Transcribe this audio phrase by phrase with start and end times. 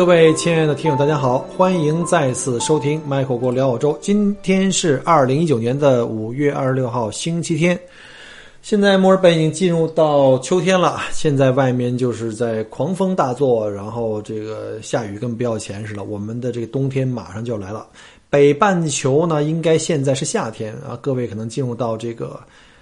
[0.00, 3.98] 各位亲爱的听友，大家好，欢迎再次收听 Michael 国聊澳洲。
[4.00, 7.78] 今天是二零一九年的五月二十六号，星期天。
[8.62, 16.02] 现在墨尔本已经进入到秋天了，现在外面就是在狂风大作，然后这个下雨跟不要钱似的。
[16.02, 17.86] 我们的这个冬天马上就要来了。
[18.30, 22.40] 北半球呢，应该现在是夏天啊，各位可能进入到这个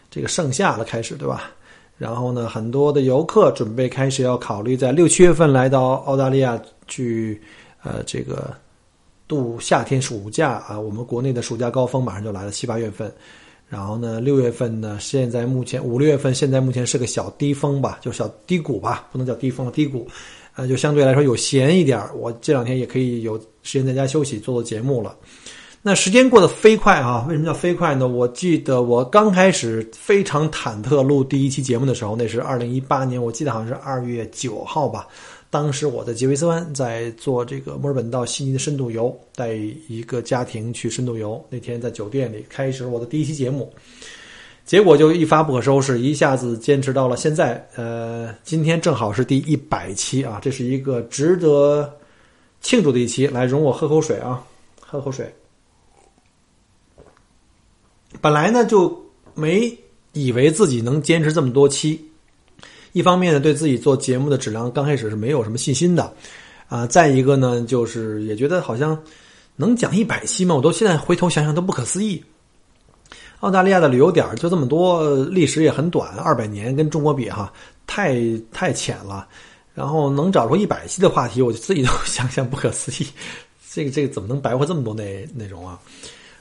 [0.08, 1.50] 这个盛夏了，开始对吧？
[1.98, 7.38] 然后呢，很多的游客准备开始要考虑在六七月份来到澳大利亚去，
[7.82, 8.54] 呃，这个
[9.26, 10.78] 度夏天暑假啊。
[10.78, 13.12] 我们国内的暑假高峰马上就来了，七八月份。
[13.68, 20.06] 然后呢，六月份呢，现在目前五六月份现在目前是个小低峰吧，就小低谷吧，不能叫低峰了，低谷。
[20.54, 25.14] 呃，就相对来说有闲一点我这两天也可以有时间在家休息，做做节目了。
[25.80, 27.24] 那时间过得飞快啊！
[27.28, 28.08] 为什么叫飞快呢？
[28.08, 35.06] 我记得我刚开始非常忐忑录第一期节目的时候，那是二零一八年，我记得好像是二月九号吧。
[35.50, 39.52] 当时我在杰维斯湾在做这个墨尔本到悉尼的深度游，带
[39.88, 41.42] 一个家庭去深度游。
[41.48, 43.72] 那天在酒店里开始我的第一期节目，
[44.66, 47.66] 结果就一发不可收拾，一下子坚持到了现在。
[47.76, 51.90] 呃，今天正好是第一百期啊，这是一个值得
[52.60, 53.28] 庆祝的一期。
[53.28, 54.44] 来，容我喝口水啊，
[54.80, 55.32] 喝口水。
[58.20, 58.96] 本来呢就
[59.34, 59.76] 没
[60.12, 62.00] 以为自己能坚持这么多期，
[62.92, 66.12] 一方面呢对自己做节目的质量刚开始是没有什么信心的，
[66.68, 69.00] 啊，再一个呢就是也觉得好像
[69.56, 70.54] 能讲一百期吗？
[70.54, 72.22] 我都现在回头想想都不可思议。
[73.40, 77.52] 澳大利亚的旅游点就这么多，历史也很短，二百年跟中国比哈，
[77.86, 78.18] 太
[78.52, 79.28] 太浅了。
[79.74, 83.06] 然后能找出一百期的话题，我就自己都 想想不可思议。
[83.70, 85.78] 这个这个怎么能白活这么多内内容啊？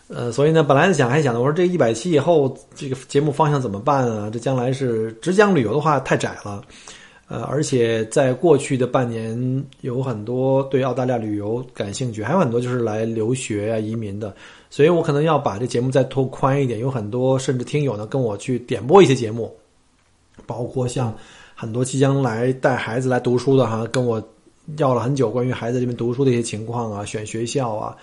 [0.10, 4.30] 呃，所以呢，本来想还想着，我说这一百期以后，这个节目方向怎么办啊？
[4.32, 6.62] 这将来是只讲旅游的话太窄了，
[7.28, 14.34] 呃，而且在过去的半年，有很多对澳大利亚旅游感兴趣，还有很多就是来留学啊、移民的，
[14.70, 16.80] 所以我可能要把这节目再拓宽一点。
[16.80, 19.54] 有很多甚至听友呢跟我去点播一些节目，
[20.46, 21.14] 包括像
[21.54, 24.26] 很多即将来带孩子来读书的哈，跟我
[24.78, 27.94] 要了很久关于孩子这边读书的一些情况啊，选学校啊。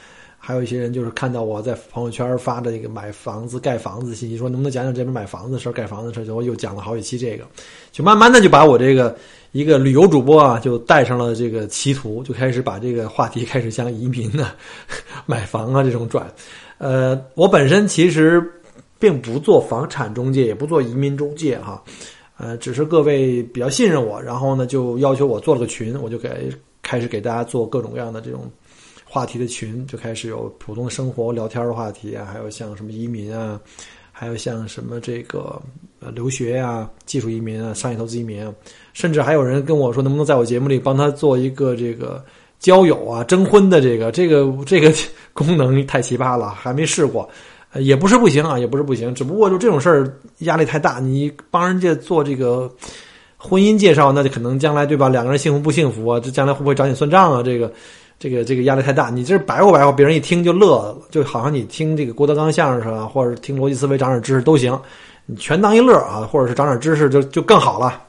[0.46, 6.34] 还有一些人就是看到我在朋友圈发的这个买房子、盖房子信息，说能不能讲讲这边买房子的事儿、盖房子的事儿？
[6.34, 7.46] 我又讲了好几期这个，
[7.92, 9.16] 就慢慢的就把我这个
[9.52, 14.54] 一个旅游主播啊，就带上了这个歧途，就开始把这个话题开始向移民啊、
[15.24, 16.30] 买房啊这种转。
[16.76, 18.46] 呃，我本身其实
[18.98, 21.82] 并不做房产中介，也不做移民中介哈，
[22.36, 28.42] 呃，只是各位比较信任我，然后呢就要求我做了个群，我就给开始给大家做各种各样的这种。
[29.14, 33.60] 话题的群就开始有普通的生活聊天的话题啊，还有像什么移民啊，
[34.10, 35.62] 还有像什么这个
[36.00, 38.52] 呃留学呀、技术移民啊、商业投资移民啊，
[38.92, 42.24] 甚至还有人跟我说，能不能在我节目里帮他做一个这个
[42.58, 44.92] 交友啊、征婚的这个这个这个
[45.32, 47.28] 功能太奇葩了，还没试过，
[47.74, 52.68] 也不是不行啊，也不是不行，只不过就这种事儿压力太大，你帮人家做这个
[53.36, 55.08] 婚姻介绍，那就可能将来对吧？
[55.08, 56.18] 两个人幸福不幸福啊？
[56.18, 57.40] 这将来会不会找你算账啊？
[57.40, 57.72] 这个。
[58.24, 64.80] 这个这个压力太大，你这白话白话，别人一听就乐了，就好像你听这个郭德纲相声啊，或者听逻辑思维长点知识都行，
[65.26, 68.00] 你全当一乐啊，或者是长点知识就就更好了。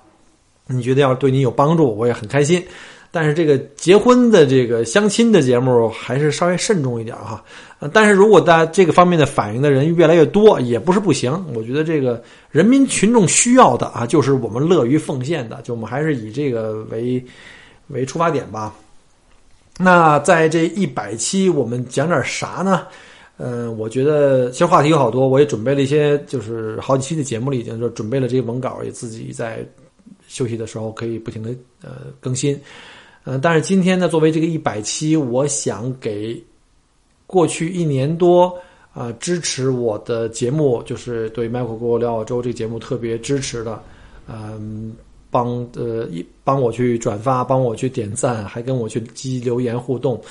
[0.67, 2.63] 你觉得要对你有帮助，我也很开心。
[3.11, 7.43] 但是这个结婚的这个相亲的节目还是稍微慎重一点哈。
[7.91, 11.45] 但是如果大家这个方面的反应的人越来越多，也不是不行。
[11.53, 17.21] 我觉得这个人民群众需要的啊，就是我们乐于奉献的，就我们还是以这个为
[17.89, 18.73] 为出发点吧。
[19.77, 22.87] 那在这一百期，我们讲点啥呢？
[23.37, 29.67] 嗯，我觉得其实话题有好多，我也准备了一些，就是好几期的节目里已经就准备了这些文稿，也自己在
[30.27, 31.49] 休息的时候可以不停的
[31.83, 32.57] 呃更新。
[33.25, 36.41] 嗯，但是今天呢，作为这个一百期，我想给
[37.27, 38.57] 过去一年多
[38.93, 43.83] 啊支持我的节目，就是对麦克跟我聊澳洲这个节目特别支持的，
[44.29, 44.95] 嗯。
[45.35, 50.21] 帮呃一帮我去转发，帮我去点赞，还跟我去积留言互动，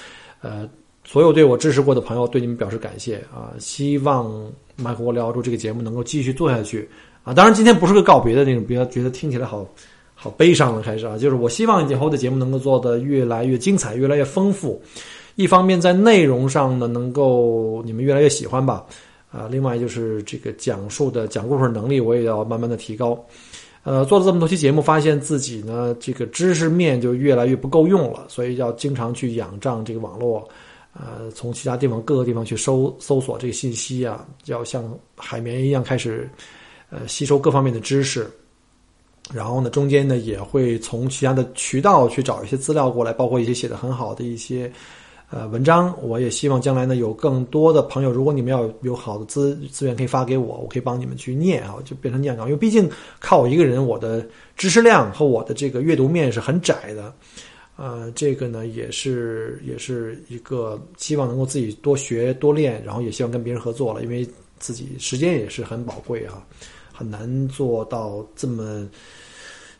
[0.41, 0.67] 呃，
[1.05, 3.53] 所有对我支持过的朋友，对你们表示感谢啊！
[3.59, 4.33] 希望
[4.77, 6.89] 麦克我聊住这个节目能够继续做下去
[7.23, 7.35] 啊！
[7.35, 9.69] 当然，今天不是个告别的那种，比较觉得听起来好
[10.15, 14.81] 好悲伤了，开始啊，就是我希望以后的节目能够做的越来越精彩，越来越丰富。
[15.35, 18.87] 一方面在内容上呢，能够你们越来越喜欢吧，
[19.31, 23.23] 啊，另外就是这个讲述的讲故事能力，我也要慢慢的提高。
[23.85, 30.49] 呃，做了这么多期节目，发现自己呢这个知识面就越来越不够用了，所以要经常去仰仗这个网络，
[30.95, 34.83] 呃，从其他地方各个地方去搜搜索这个信息啊，要像
[35.17, 36.29] 海绵一样开始
[36.89, 38.27] 呃吸收各方面的知识。
[39.33, 44.71] 然后呢，中间呢也会从其他的渠道去找一些资料过来，包括一些写的很好的一些
[45.35, 45.93] 呃文章。
[46.01, 52.45] 我也希望将来呢有更多的朋友，如果你们要有好的资资源可以发给我，我可以帮你们去念啊，就变成念稿。
[52.45, 52.89] 因为毕竟
[53.19, 54.25] 靠我一个人，我的
[54.57, 57.13] 知识量和我的这个阅读面是很窄的。
[57.77, 64.25] 呃，这个呢也是也是一个希望能够自己多学多练，然后也希望跟别人合作了，因为
[64.61, 66.47] 自己时间也是很宝贵啊。
[66.97, 68.89] 很难做到这么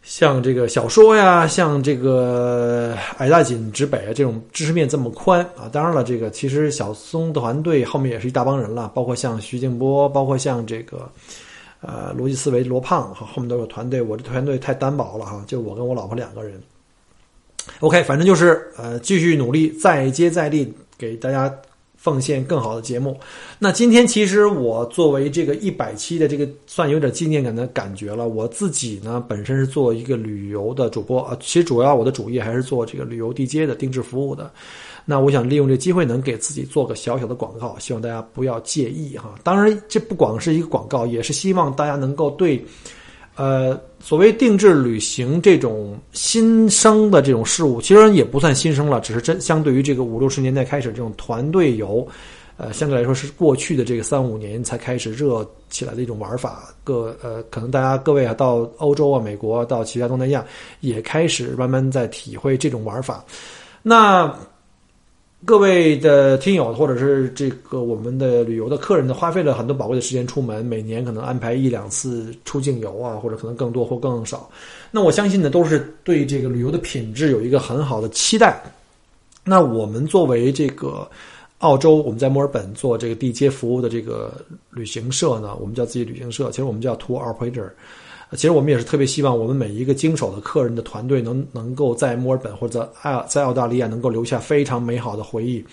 [0.05, 5.67] 像这个小说呀，像这个矮大紧直北啊这种知识面这么宽啊。
[5.73, 11.11] 当然了，这个其实小松团队后面也是一大帮人了，包括像徐静波，包括像这个
[11.81, 14.03] 呃逻辑思维罗胖，后面都有团队。
[14.03, 16.61] 我这团队太单薄了哈，就我跟我老婆两个人。
[17.81, 21.51] OK，反正就是呃继续努力，再接再厉，给大家。
[22.05, 23.19] 奉献更好的节目。
[23.59, 28.29] 那今天其实我作为这个一百期的这个算有点纪念感的感觉了。
[28.29, 34.53] 我自己呢本身是做一个旅游的主播啊，其实主要我的主业还是做这个旅游地接的定制服务的。
[35.07, 39.35] 那我想利用这机会能给自己做个小小的广告，希望大家不要介意哈。
[39.43, 42.63] 当然这不光是一个广告，也是希望大家能够对。
[43.37, 52.07] 呃，所谓定制旅行这种新生的这种事物，其实也不算新生了，只是真相对于这个五六十年代开始这种团队游，
[52.57, 56.73] 呃，相对来说是过去的这个三五年才开始热起来的一种玩法。
[56.85, 60.45] 各呃，可能大家各位啊，到欧洲啊、美国、到其他东南亚，
[60.81, 63.25] 也开始慢慢在体会这种玩法。
[63.83, 64.33] 那。
[65.47, 74.49] 各位的听友，或者是这个我们的旅游的客人呢，花费了很多宝贵的时间出门，每年可能安排一两次出境游啊，或者可能更多或更少。
[74.91, 78.63] 那我相信呢，都是对这个旅游的品质有一个很好的期待。
[79.45, 81.07] 那我们作为这个
[81.59, 84.33] 澳洲，我们在墨尔本做这个地接服务的这个
[84.71, 87.69] 旅行社呢，我们叫自己旅行社，其实我们叫 Tour Operator。
[88.35, 95.65] 其实我们也是特别希望我们每一个经手的客人的团队能能够在墨尔本或者在在澳大利亚能够留下非常美好的回忆。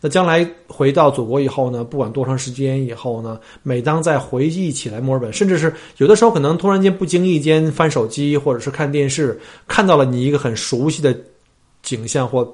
[0.00, 11.16] 那将来回到祖国以后呢，不管多长时间以后呢，每当再回忆起来墨尔本，甚至是有的时候可能突然间不经意间翻手机或者是看电视，看到了你一个很熟悉的
[11.82, 12.48] 景象或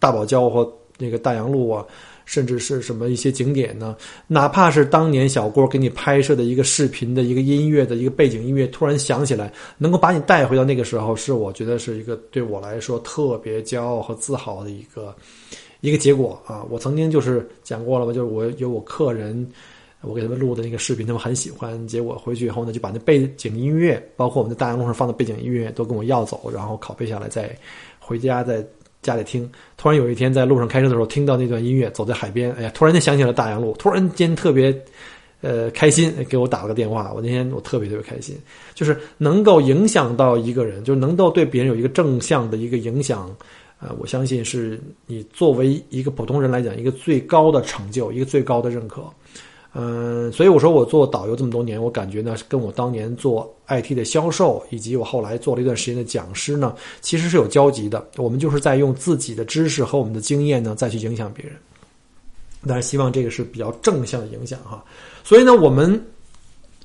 [0.00, 1.84] 大堡礁或那个大洋路啊。
[2.26, 3.96] 甚至是什么一些景点呢？
[4.26, 15.14] 哪怕是当年小郭给你拍摄的一个视频的一个音乐的一个背景音乐，突然想起来，能够把你带回到那个时候，是我觉得是一个对我来说特别骄傲和自豪的一个
[15.80, 16.66] 一个结果啊！
[16.68, 19.48] 我曾经就是讲过了吧，就是我有我客人，
[20.00, 27.56] 我给他们录的那个视频，他们很喜欢，结果回去以后呢，就把那背景音乐，包括我们在大洋路上放的背景音乐，都跟我要走，然后拷贝下来，再
[28.00, 28.66] 回家再。
[29.06, 34.76] 家里听，突然有一天在路上开车的时候听到那段音乐，走在海边，哎呀，突然间想起了大洋路，突然间特别，
[35.42, 37.12] 呃，开心，给我打了个电话。
[37.14, 38.36] 我那天我特别特别开心，
[38.74, 43.30] 就是能够影响到一个人，就是能够对别人有一个正向的一个影响，
[43.78, 49.02] 呃，我相信是你作为一个普通人来讲，一个最高的成就，一个最高的认可。
[49.78, 58.02] 嗯，所以我说我做导游这么多年，我感觉呢，跟我当年做 IT 的销售，以及我后来做了一段时间的讲师呢，其实是有交集的。
[58.16, 61.54] 我们就是在用自己的知识和我们的经验呢，再去影响别人。
[62.66, 64.82] 当然，希望这个是比较正向的影响哈。
[65.22, 66.02] 所以呢，我们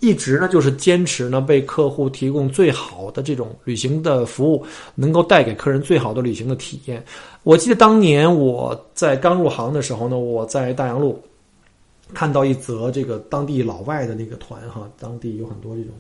[0.02, 7.02] 一直呢就是坚持呢，为客户提供最好的这种旅行的服务，能够带给客人最好的旅行的体验。
[7.44, 11.18] 我记得当年我在刚入行的时候呢，我在大洋路。
[12.14, 15.92] 看到一则这个当地老外的那个团哈，当地有很多这种，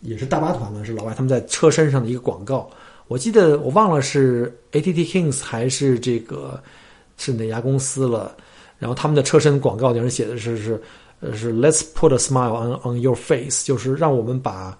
[0.00, 2.68] 也是大巴团呢，是老外他们在车身上的一个广告。
[3.08, 6.62] 我记得我忘了是 ATT Kings 还是这个
[7.16, 8.36] 是哪家公司了。
[8.78, 10.82] 然后他们的车身广告顶上写的是是
[11.20, 14.76] 呃是 Let's put a smile on on your face，就是让我们把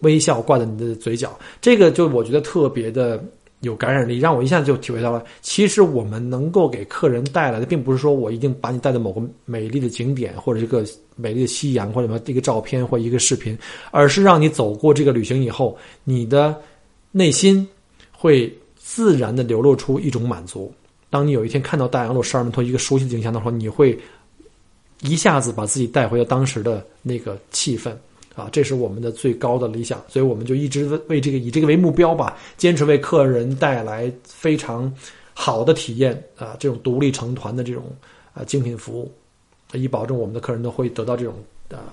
[0.00, 1.38] 微笑挂在你的嘴角。
[1.60, 3.22] 这个就我觉得特别的。
[3.62, 5.24] 有感染力，让我一下子就体会到了。
[5.40, 10.84] 其实我们能够给客人带来的，并不是说我一定把你带到某个美丽的景点，或者一个
[11.16, 13.56] 美丽的夕阳，或者什么一个照片或一个视频，
[13.90, 16.54] 而是让你走过这个旅行以后，你的
[17.12, 17.66] 内心
[18.10, 20.72] 会自然的流露出一种满足。
[21.08, 23.96] 当你有一天看到大洋路十二门徒一个熟悉的景象的时候，你会
[25.02, 27.92] 一下子把自己带回到当时的那个气氛。
[28.34, 34.92] 啊，这是我们的最高的理想，所以我们就一直为这个以这个为目标吧，坚持为客人带来非常
[35.34, 37.84] 好的体验啊，这种独立成团的这种
[38.34, 39.12] 啊精品服务，
[39.72, 41.34] 以保证我们的客人都会得到这种
[41.70, 41.92] 啊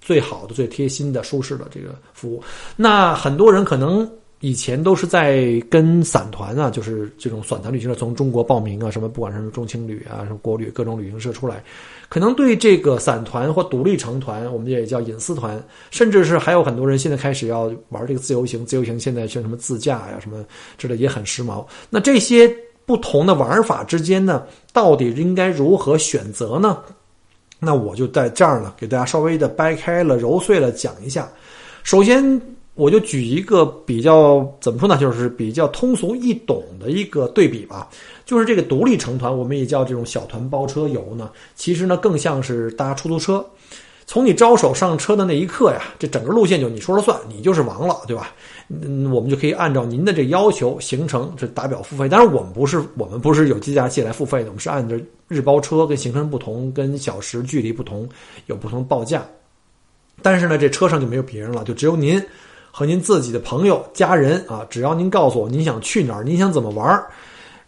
[0.00, 2.42] 最好的、最贴心的、舒适的这个服务。
[2.76, 4.10] 那很多人可能。
[4.42, 11.62] 以前都是在跟散团啊，就是这种散团旅行社从中国报名啊，什么不管是中青旅啊，什么国旅各种旅行社出来，
[12.08, 20.44] 可能对这个散团或独立成团，我们也叫隐私团，甚至是还有很多人现在开始要玩这个自由行，自由行现在像什么自驾呀什么
[20.76, 21.64] 之类也很时髦。
[21.88, 22.52] 那这些
[22.84, 26.78] 不同的玩法之间呢，到底应该如何选择呢？
[27.60, 31.30] 那我就在这儿呢，给大家稍微的掰开了揉碎了讲一下。
[31.84, 32.42] 首先。
[32.74, 37.88] 我就举一个比较怎么说呢，就是比较通俗易懂的一个对比吧，
[38.24, 43.44] 就是这个独立成团，我们也叫这种小团包车游呢，其实呢更像是搭出租车。
[44.04, 48.34] 从你招手上车的那一刻呀，这整个路线就你说了算，你就是王了，对吧？
[48.68, 52.08] 嗯，我们就可以按照您的这要求行程这打表付费。
[52.08, 54.96] 当然，我们不是我们不是有计价器来付费的，我们是按照
[55.28, 58.06] 日包车跟行程不同、跟小时距离不同
[58.46, 59.24] 有不同报价。
[60.20, 62.22] 但是呢，这车上就没有别人了，就只有您。
[62.74, 67.06] 和您自己的朋友、家人啊，只要您告诉我您想去哪儿，您想怎么玩儿，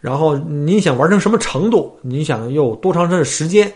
[0.01, 3.71] 然后您想玩成什么程度，您想用多长的时间，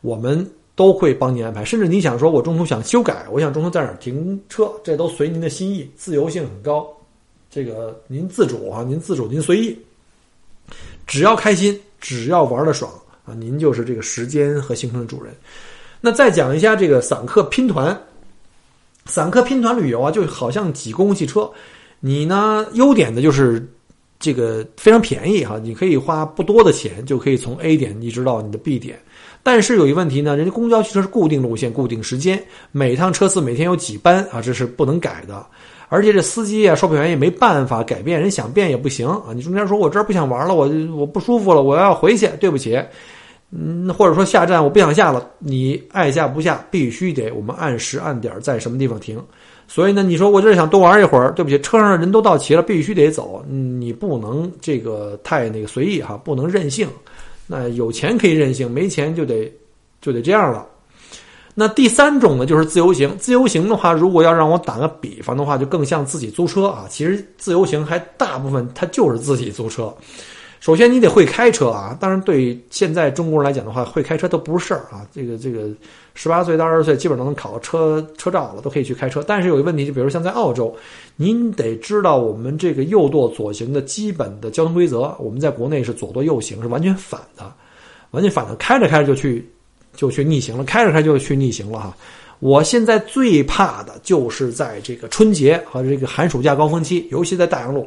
[0.00, 1.64] 我们都会帮您安排。
[1.64, 6.86] 甚至你想说，我中途想修改，我想中途在哪儿停车，这都随您的心意，自由性很高。
[7.48, 9.78] 这个您自主啊，您自主，您随意，
[11.06, 12.92] 只要开心，只要玩的爽
[13.24, 15.32] 啊，您就是这个时间和行程的主人。
[16.00, 17.96] 那再讲一下这个散客拼团。
[19.06, 21.50] 散客拼团旅游啊，就好像挤公共汽车。
[22.00, 23.66] 你呢，优点的就是
[24.18, 28.98] 这个非常便宜哈，你可以花不多的钱就可以从 A 点一直到你的 B 点。
[29.42, 35.44] 但是有一问题呢，人家公交汽车是固定路线、固定时间，每趟车次每天有几班啊，这是不能改的。
[35.88, 39.32] 而且这司机啊、售票员也没办法改变，人想变也不行啊。
[39.34, 42.80] 你中间说我这儿不想玩了，我我不舒服了，我要回去，对不起。
[43.54, 49.22] 嗯，或者说下站我不想下了，你爱下不下，必须得我们按时按点在什么地方停。
[49.68, 56.88] 所以呢，你说我就是想多玩一会儿，对不起，车上的人都到齐了，必须得走，你不能这个太那个随意哈，不能任性。
[57.46, 59.52] 那有钱可以任性，没钱就得
[60.00, 60.66] 就得这样了。
[61.54, 63.14] 那第三种呢，就是自由行。
[63.18, 66.86] 自由行的话，如果要让我打个比方的话，就更像自己租车啊。
[66.88, 69.94] 其实自由行还大部分它就是自己租车。
[70.62, 71.98] 首先，你得会开车啊！
[71.98, 75.04] 当然，对现在中国人来讲的话，会开车都不是事儿啊。
[75.12, 75.68] 这个这个，
[76.14, 79.24] 十八岁到二十岁基本都能考车车照了，都可以去开车。
[79.26, 80.72] 但是有一个问题，就比如像在澳洲，
[81.16, 85.12] 您得知道我们这个右舵左行的基本的交通规则。
[85.18, 87.52] 我们在国内是左舵右行，是完全反的，
[88.12, 88.54] 完全反的。
[88.54, 89.44] 开着开着就去
[89.96, 91.96] 就去逆行了，开着开就去逆行了哈。
[92.38, 97.84] 我现在最怕的就是在这个春节和这个寒暑假高峰期，尤其在大洋路。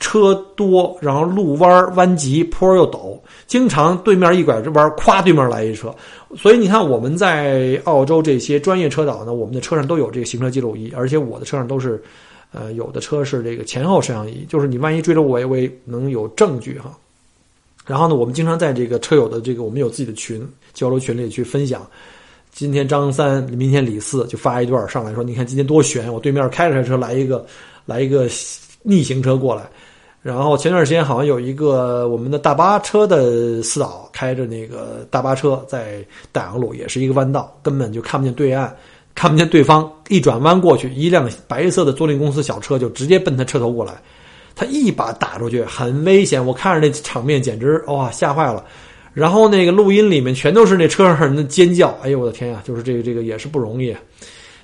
[0.00, 5.94] 车多，然后路弯弯急，坡又陡，经常对面一拐弯，咵，对面来一车。
[6.36, 12.00] 所以你看，我们在澳洲这些专业车导呢，我们的车上都有这个行车记录仪，而且我的车上都是，
[12.52, 16.96] 呃，有的车是这个前后摄像仪，就是你万一追着我，我也能有证据哈。
[17.86, 21.84] 然后呢，我们经常在这个车友的这个我们有自己的群交流群里去分享。
[22.52, 27.46] 今天张三，明天李四，就发一段上来说，你看今天多悬，我对面开着车来一个，
[27.86, 28.28] 来一个
[28.82, 29.62] 逆行车过来。
[30.20, 38.68] 然后前段时间好像有一个我们的大巴车的司导开着那个大巴车在大洋路，也是一个弯道，根本就看不见对岸，
[39.14, 39.90] 看不见对方。
[40.08, 43.94] 一转弯过去，一辆白色的租赁公司小车就直接奔他车头过来，
[44.56, 46.44] 他一把打出去，很危险。
[46.44, 48.64] 我看着那场面简直哇吓坏了。
[49.14, 53.96] 然后那个录音里面全都是那车上人的尖叫，哎呦我的天呀，就是这个这个也是不容易，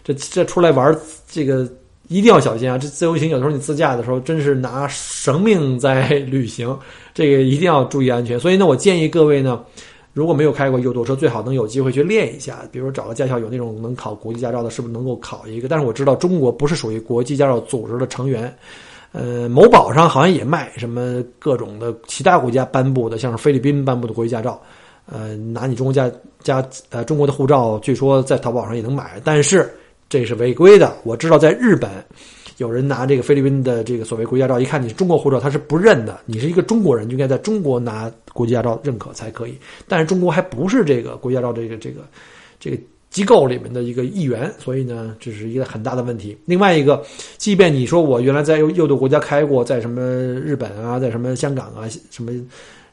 [0.03, 0.95] 这这出来玩
[1.31, 1.67] 这个。
[2.09, 2.77] 一定要小心啊！
[2.77, 6.79] 这自由行有时候你自驾的时候，真是拿生命在旅行，
[7.15, 8.39] 这个一定要注意安全。
[8.39, 9.65] 所以呢，我建议各位呢，
[10.13, 12.59] 如果没有开过右舵车，最好能有机会去练一下。
[12.71, 15.67] 比如找个驾校有那种能考国际驾照的，是不是能够考一个？
[15.67, 18.55] 但是我知道中国不是属于国际驾照组织的成员。
[19.13, 24.61] 呃，某宝上好像也卖什么各种的其他国家颁布的，像是菲律宾颁布的国际驾照。
[25.11, 26.11] 呃，拿你中国驾
[26.43, 29.75] 驾呃中国的护照，据说在淘宝上也能买，但是。
[30.09, 30.97] 这是违规的。
[31.03, 31.91] 我知道在日本，
[32.59, 36.21] 有人拿这个菲律宾的这个所谓国际驾照，一看你是中国护照，他是不认的。
[36.27, 39.55] 你是一个中国人，就应该在中国拿国际驾照认可才可以。
[39.89, 42.01] 但是中国还不是这个国际驾照这个这个
[42.61, 42.79] 这个
[43.11, 46.37] 机构里面的一个一员，所以呢，这是一个很大的问题。
[46.47, 47.03] 另外一个，
[47.39, 52.33] 即便你说我原来在右右舵国家开过，在什么日本啊，在什么香港啊，什么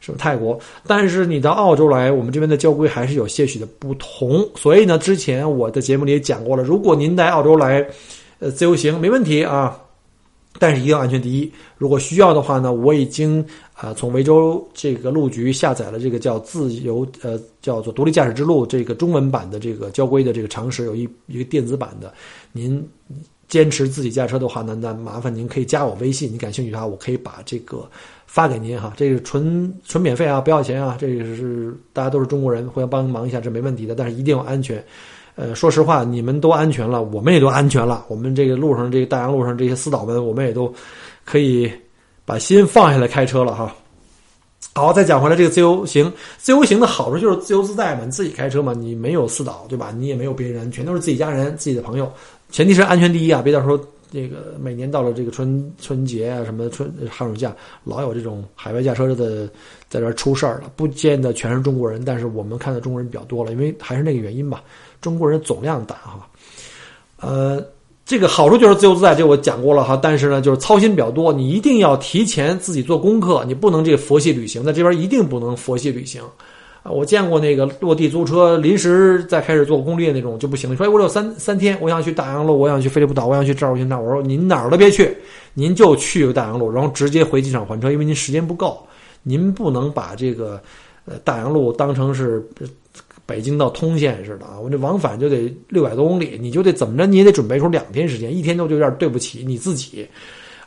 [0.02, 4.44] 是泰国，但是你到澳洲来，我们这边的交规还是有些许的不同。
[4.56, 7.88] 所以呢，之前我的节目里也讲过了，如果您来澳洲来，
[8.40, 9.80] 呃，自由行没问题啊，
[10.58, 11.52] 但是一定要安全第一。
[11.78, 22.12] 如果需要的话呢，我已经啊从维州这个路局下载了这个叫自由呃叫做独立驾驶之路这个中文版的这个交规的这个常识，有一一个电子版的，
[22.52, 22.84] 您。
[23.48, 27.86] 坚持自己驾车的话呢，那麻烦您可以加我微信，你感兴趣的话，我可以把这个
[28.34, 28.94] 发给您哈。
[28.96, 30.96] 这个纯纯免费啊，不要钱啊。
[30.98, 33.94] 这个是大家都是中国人，互相帮忙一下，这没问题的。
[33.94, 34.82] 但是一定要安全。
[35.36, 38.06] 呃，说实话，你们都安全了，我们也都安全了。
[38.08, 40.74] 我们这个路上，这个大洋路上这些私岛们，我们也都
[41.26, 41.70] 可以
[42.24, 43.76] 把心放下来开车了哈。
[44.74, 49.92] 好，再讲回来，这个自由行，自由行的好处就是自由自在嘛，你自己开车嘛，你没有私导，对吧？
[49.94, 52.10] 你也没有别人，全都是自己家人、自己的朋友。
[52.50, 53.78] 前提是安全第一啊，别到时候
[54.12, 59.48] 这个每年到了这个春春节啊，什么春寒暑假，老有这种海外驾车的
[59.88, 60.72] 在这出事儿了。
[60.76, 64.62] 不见得全是中国人，但是我们看到中国人比较多了，因为还是那个原因吧，
[65.00, 66.28] 中国人总量大哈。
[67.22, 67.66] 呃。
[68.04, 69.96] 这个好处就是自由自在，这我讲过了哈。
[69.96, 76.22] 但是呢，就是操心比较多，你一定要提前自己做功课，你不能这个佛系旅行，在这边一定不能佛系旅行！
[76.84, 80.76] 我见过那个落地租车，临时再开始做攻略那种就不行了。
[80.76, 84.04] 说哎，我有三三天，我想去大洋路，我想去菲利普岛，我想去这儿，我想那儿。
[84.04, 85.16] 我说您哪儿都别去，
[85.54, 88.86] 您就去大洋路，然后直接回机场还车，因为您时间不够，
[89.24, 90.62] 您不能把这个
[91.06, 92.48] 呃大洋路当成是。
[93.24, 100.06] 北京到通县似的啊，我这往返就得六百多公里，你就得怎么着，你也得准备出两天时间，一天都就有点对不起你自己。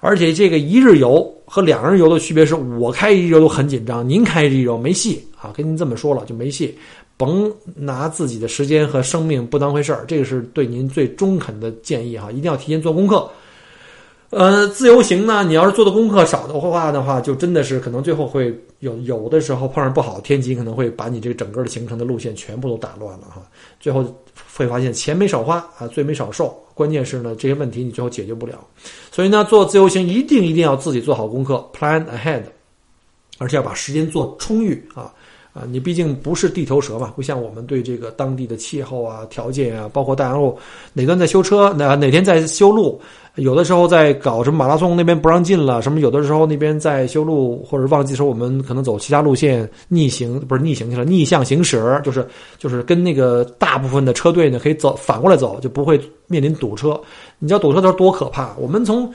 [0.06, 6.76] 而且这个一日游和两日游的区别是，我开一日游都很紧张，您开一日游没戏啊，跟您这么说了就没戏，
[7.16, 13.26] 甭拿自己的时间和生命不当回事儿，这个是对您最中肯的建议哈，一定要提前做功课。
[14.28, 23.40] 呃，自由行呢，你要是做的功课少的话的话，就真的是可能最后会有有的时候碰上不好天气，可能会把你这个整个的行程的路线全部都打乱了哈。
[23.80, 24.04] 最后
[24.54, 26.56] 会发现钱没少花啊，罪没少受。
[26.74, 28.58] 关键是呢，这些问题你最后解决不了。
[29.12, 32.42] 所以呢，做自由行一定一定要自己做好功课，plan ahead，
[33.38, 35.12] 而且要把时间做充裕啊。
[35.52, 40.58] 啊，你毕竟不是地头蛇嘛，不像我们对这个当地的气候啊、条件啊，包括大洋路
[40.92, 43.00] 哪段在修车，哪哪天在修路，
[43.36, 52.24] 有的时候在搞什么马拉松那边不让进了，什么有的时候那边在修路或者忘记说我们可能走其他路线逆行，不是逆行去了，逆向行驶，就是
[52.58, 56.98] 就是跟那个大部分的车队呢可以走反过来走，就不会面临堵车。
[57.40, 58.54] 你知道堵车的时候多可怕？
[58.56, 59.12] 我们从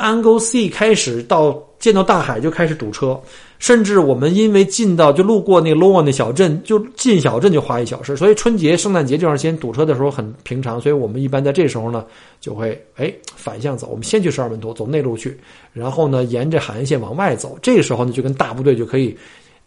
[0.00, 3.20] Angle C 开始到见到大海就开始堵车。
[3.58, 10.80] 甚至我们因为进到就路过那 Lowan 的小镇，就进小镇就花一小时，所以春节、圣诞节这段时间堵车的时候很平常。
[10.80, 12.06] 所以我们一般在这时候呢，
[12.40, 15.38] 就会哎反向走，我们先去十二门徒，走内陆去，
[15.74, 17.58] 然后呢沿着海岸线往外走。
[17.60, 19.14] 这个时候呢就跟大部队就可以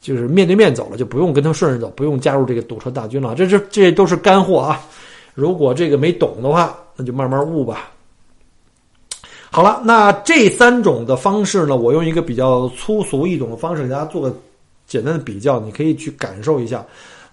[0.01, 3.35] 就是面对面走了，就不用跟他顺着走，不用加入这个堵车大军了。
[3.35, 4.83] 这这这都是干货啊！
[5.35, 7.91] 如果这个没懂的话，那就慢慢悟吧。
[9.55, 11.75] 好了，那这三种的方式呢？
[11.75, 14.35] 我用一个比较粗俗易懂的方式给大家做个
[14.87, 16.83] 简单的比较，你可以去感受一下。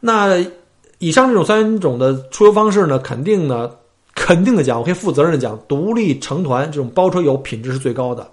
[0.00, 0.36] 那
[0.98, 3.70] 以上这种三种的出游方式呢，肯定呢，
[4.14, 8.28] 肯定的讲，我可以负责任的讲，独立成团这种包车游品质是最高的。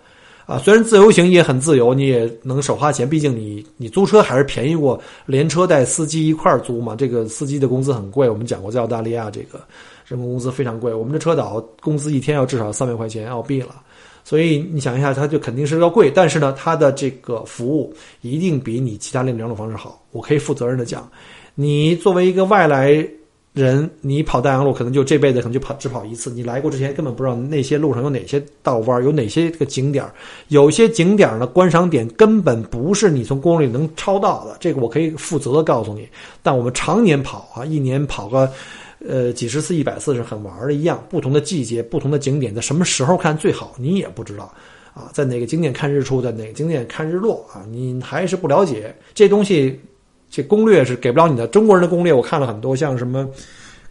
[0.47, 6.95] 啊，虽然自由行也很自由，你也能少花钱，毕竟你你租车还是便宜过连车带司机一块儿租嘛。
[6.95, 9.59] 这个司机的工资很贵，我们讲过在澳大利亚这个。
[10.05, 13.75] 人工工资非常贵，我们的车导工资一天要至少三百块钱澳币了，
[14.23, 16.09] 所以你想一下，它就肯定是要贵。
[16.09, 20.01] 但是呢，它的这个服务一定比你其他那两种方式好。
[20.13, 21.11] 我可以负责任的讲，
[21.55, 23.05] 你作为一个外来
[23.57, 26.29] 人，你跑大洋路可能就这辈子可能就跑只跑一次。
[26.31, 30.05] 你来过之前根本不知道那些路上有哪些道弯，有哪些个景点
[30.47, 34.55] 有些景点的观赏点根本不是你从公里能抄到的。
[34.59, 36.07] 这个我可以负责的告诉你。
[36.41, 38.49] 但我们常年跑啊，一年跑个。
[39.07, 41.01] 呃，几十次、一百次是很玩的一样。
[41.07, 44.51] 不同的季节、不同的景点，在什么时候看最好，你也不知道
[44.95, 45.11] 啊。
[45.13, 47.63] 在哪个景点看日出，在哪个景点看日落啊？
[47.69, 49.79] 你还是不了解这东西，
[50.29, 51.47] 这攻略是给不了你的。
[51.47, 53.27] 中国人的攻略我看了很多，像什么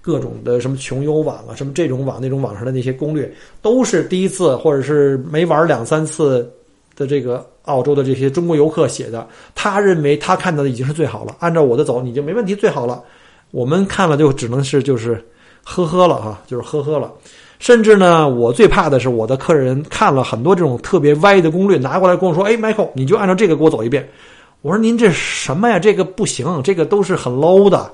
[0.01, 6.49] 各种的什么穷游网啊，什么这种网那种网上的那些攻略，都是第一次或者是没玩两三次
[6.95, 9.27] 的这个澳洲的这些中国游客写的。
[9.55, 13.03] 他认为他看到的已经是最好了，按照我的走你就没问题，最好了。
[13.51, 15.21] 我们看了就只能是就是
[15.65, 17.13] 呵呵了哈，就是呵呵了。
[17.59, 24.07] 甚至呢，我最怕的是我的客人看了很多这种特别歪的攻略，拿过来跟我说：“哎，Michael，你就按照这个给我走一遍。”
[24.63, 25.79] 我说：“您这什么呀？
[25.79, 27.91] 这个不行，这个都是很 low 的。”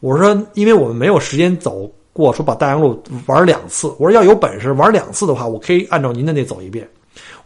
[0.00, 3.88] 我说：“因为我们没有时间走过，说把大洋路玩两次。
[3.98, 6.88] 我说要有本事玩两次的话，我可以按照您的那走一遍，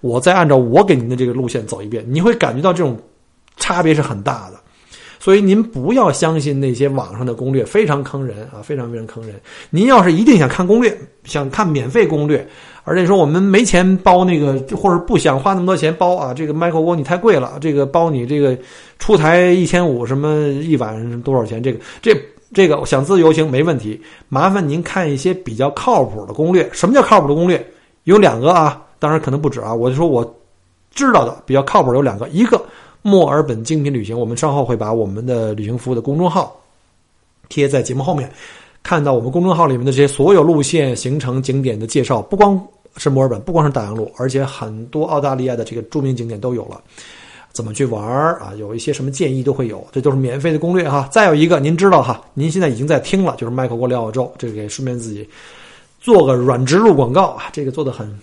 [0.00, 2.98] 我再按照我给您的这个路线走一遍，你会感觉到这种。”
[3.58, 4.60] 差别是很大的。
[5.18, 9.40] 所以您不要相信那些网上的攻略，非常坑人啊，非常非常坑人。
[9.70, 12.46] 您要是一定想看攻略，想看免费攻略，
[12.86, 18.56] 而且说我们没钱包那个，或者不想花那么多钱包啊，这个麦克锅你太贵了，这个包你这个
[18.98, 21.62] 出台一千五，什么一晚多少钱？
[21.62, 22.16] 这个这
[22.54, 26.66] 这个想自由行没问题，麻烦您看一些比较靠谱的攻略。
[26.72, 27.62] 什么叫靠谱的攻略？
[28.04, 30.24] 有两个啊，当然可能不止啊，我就说我
[30.94, 32.64] 知道的比较靠谱有两个，一个。
[33.02, 36.60] 墨尔本精品旅行，我们稍后会把我们的旅行服务的公众号
[37.48, 38.28] 贴在节目后面，
[38.82, 42.60] 看到我们公众号里面的这些所有路线、行程、景点的介绍，不光
[42.96, 46.80] 是墨尔本，不光是大洋路，而且很多澳大利亚的这个著名景点都有了。
[47.52, 48.04] 怎么去玩
[48.34, 48.52] 啊？
[48.58, 51.08] 有一些什么建议都会有，这都是免费的攻略哈。
[51.10, 55.26] 再有一个，您知道哈，您现在已经在听了，就是麦克国聊澳洲，这个也顺便自己
[55.98, 58.14] 做个软植入广告啊，这个做的很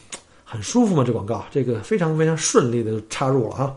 [0.44, 3.74] 很舒服嘛，这广告这个非常非常顺利的插入了啊。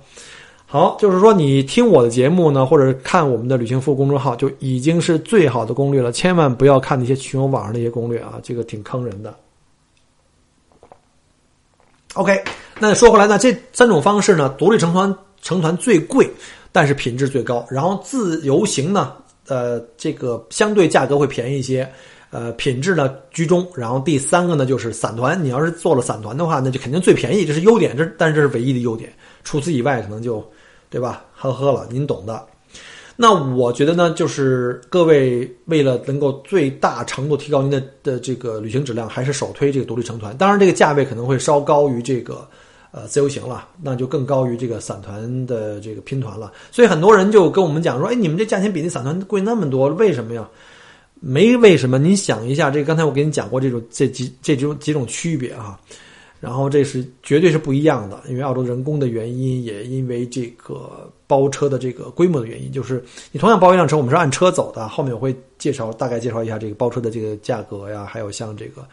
[0.66, 6.12] 好，就是说你听我的节目呢，或者看我们的旅行服务公众号，就已经是最好的攻略了。
[6.12, 9.34] 千万不要看那些群友网上那些攻略啊，这个挺坑人的。
[12.16, 12.42] OK，
[12.80, 16.26] 那说回来呢，这三种方式呢，独立成团成团最贵，
[16.72, 17.66] 但是品质最高。
[17.70, 19.12] 然后自由行呢，
[19.48, 21.86] 呃，这个相对价格会便宜一些，
[22.30, 23.66] 呃，品质呢居中。
[23.74, 25.38] 然后第三个呢，就是散团。
[25.42, 29.12] 你要是做了散团的话，那就肯定最便宜，这是优点，这但是这是唯一的优点。
[29.44, 30.44] 除此以外，可能就。
[30.88, 31.24] 对吧？
[31.34, 32.46] 呵呵了，您懂的。
[33.16, 40.36] 那我觉得呢，就是各位为了能够最大程度提高您的的这个旅行质量，还是首推这个独立成团。
[40.36, 42.46] 当然，这个价位可能会稍高于这个
[42.92, 46.52] 呃自由行了，那就更高于这个散团的这个拼团了。
[46.70, 50.46] 所以很多人就跟我们讲说：“哎，你们这价钱比那散团贵那么多，为什么呀？”
[51.18, 55.80] 没为什么，您想一下，这刚才我给你讲过这种这几这种几种区别啊。
[56.38, 64.88] 然后这是绝对是不一样的，因为澳洲人工的原因，也因为这个包车的这个规模的原因，就是你同样包一辆车，我们是按车走的。
[64.88, 68.86] 后面我会介绍，大概介绍一下这个包车的这个价格呀，还有像这个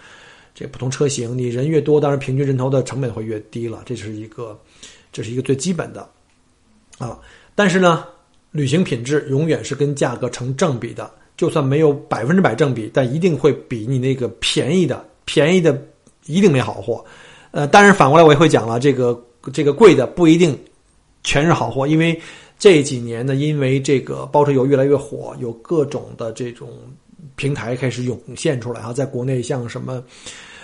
[0.56, 3.82] 这不同车型，你人越多，当然平均人头的成本会越低了。
[3.86, 4.60] 这是一个，
[5.12, 6.08] 这是一个最基本的
[6.98, 7.20] 啊。
[7.56, 8.06] 但是呢，
[8.52, 15.80] 旅行品质永远是跟价格成正比的，就算没有百分之百正比，但一定会比你那个便宜的便宜的
[16.26, 17.04] 一定没好货。
[17.52, 19.20] 呃，当然反过来我也会讲了，这个
[19.52, 20.58] 这个贵的不一定
[21.24, 22.20] 全是好货，因为
[22.60, 26.70] 这几年呢，因为这个包车游越来越火，有各种的这种
[27.36, 30.04] 平台开始涌现出来啊，在国内像什么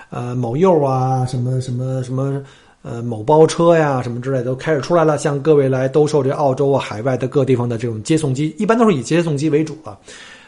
[0.09, 2.43] 呃某柚啊，什么什么什么
[2.81, 9.97] 呃某包车呀，什么之类的都开始出来了，向各位来兜售这澳洲啊海外的各地方的这种接送机，一般都是以接送机为主了。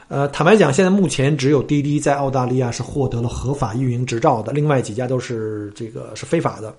[0.08, 6.74] 呃，坦白讲，现在目前只有滴滴在澳大利亚是获得了合法运营执照的，另外几家都是这个是非法的。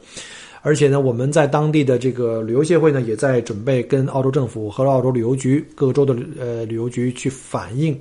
[0.64, 7.98] 而且呢，我们在当地的这个旅游协会呢，也在准备跟澳洲政府和澳洲旅游局各个州的呃旅游局去反映，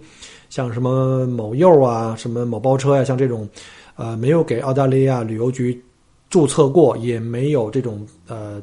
[0.50, 3.50] 像什么某柚啊、什么某包车呀，像这种，
[3.96, 5.84] 呃，没有给澳大利亚旅游局
[6.30, 8.62] 注册过，也没有这种呃，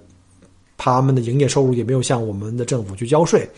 [0.76, 3.48] 他们的营业收入也没有向我们的政府去交税，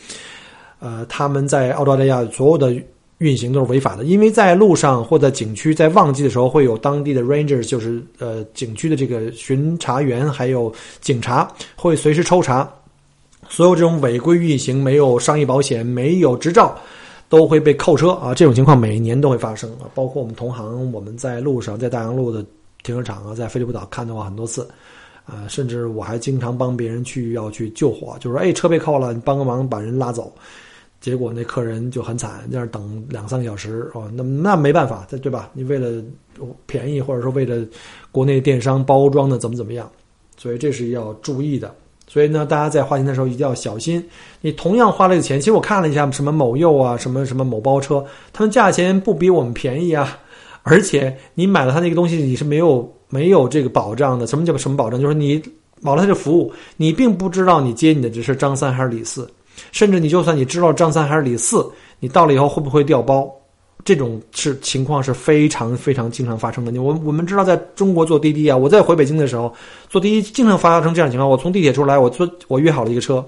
[0.79, 2.75] 呃，他们在澳大利亚所有的。
[3.21, 12.67] 运行都是违法的，因为在路上或在景区，在旺季的时候会有当地的 rangers，就是呃景区的这个巡查员，还有警察会随时抽查，
[13.47, 16.75] 所有这种违规运行、没有商业保险、没有执照，
[17.29, 18.35] 都会被扣车啊！
[18.35, 19.85] 这种情况每年都会发生啊！
[19.95, 22.43] 包括我们同行，我们在路上，在大洋路的
[22.83, 24.67] 停车场啊，在菲利普岛看到过很多次，
[25.27, 30.33] 啊，甚至我还经常帮别人去要去救火，就是说，哎，车被扣了，你帮个忙把人拉走。
[31.01, 35.51] 结果那客人就很惨，在那等两三个小时哦，那那没办法，对吧？
[35.55, 36.03] 你为了
[36.67, 37.67] 便宜，或者说为了
[38.13, 39.91] 国内电商包装的怎么怎么样，
[40.37, 41.75] 所以这是要注意的。
[42.07, 44.05] 所以呢，大家在花钱的时候一定要小心。
[44.41, 50.19] 你同样花了个钱，其实我看了一下，什么某柚啊，什么什么某包车，他们价钱不比我们便宜啊。
[50.65, 54.27] 而且你买了他那个东西，你是没有没有这个保障的。
[54.27, 55.01] 什么叫什么保障？
[55.01, 55.41] 就是你
[55.81, 59.31] 买了他的服务，你并不知道你接你的只是张三还是李四。
[59.73, 61.65] 甚至你就算你知道张三还是李四，
[61.99, 63.31] 你到了以后会不会掉包？
[63.83, 66.71] 这种是情况是非常非常经常发生的。
[66.71, 69.51] 你我我们知道，在中国坐滴滴啊，我在回北京的时候
[69.89, 71.27] 坐滴滴，经常发生这样情况。
[71.29, 73.25] 我从地铁出来，我坐我约好了一个车，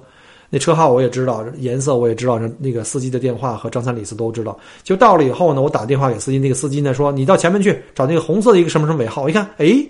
[0.51, 4.55] 那车号我也知道，颜色我也知道，那个司机的电话和张三李四都知道。
[4.83, 9.83] 就到了以后呢，我打电话给司机，那个司机呢说：“你到前面去找那个红色的一个什么什么尾号。”一看，哎，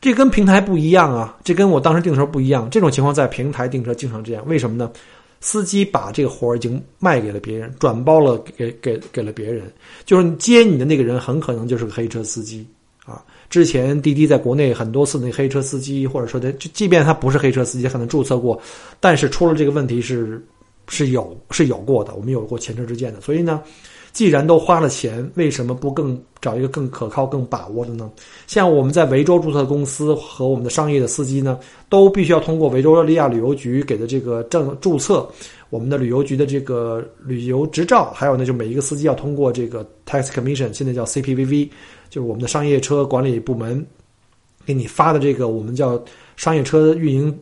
[0.00, 2.66] 这跟平台不一样啊，这跟我当时订车不一样。
[2.70, 4.90] 这种情况在平台订车经常这样，为什么呢？
[5.40, 9.72] 司机把这个活儿已经卖给了别人，转包了给给给了别人，
[10.04, 12.66] 就是接你的那个人很可能就是个黑车司机
[13.04, 13.24] 啊。
[13.48, 18.60] 之前滴滴在国内很多次那黑车司机，或者说他即便他不是黑车司机，可能注册过，
[19.00, 20.44] 但是出了这个问题是
[20.88, 23.20] 是有是有过的，我们有过前车之鉴的。
[23.20, 23.62] 所以呢，
[24.18, 28.10] 既然都花了钱，为什么不更找一个更可靠、更把握的呢？
[28.48, 31.56] 像我们在维州注册公司和我们的商业的司机呢，
[31.88, 35.24] 都必须要通过维州利亚旅游局给的这个证注册，
[35.70, 41.68] 我们的旅游局的这个旅游执照，还有呢，就每一个司机要通过这个 Tax Commission，现在叫 CPVV，
[42.10, 43.86] 就是我们的商业车管理部门
[44.66, 46.02] 给你发的这个我们叫
[46.34, 47.38] 商业车运营。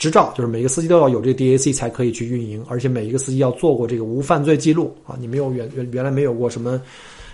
[0.00, 6.80] 执照就是每个司机都要有这个 DAC 才可以去运营，而且每一个司机要做过这个无犯罪记录啊，你没有原原原来没有过什么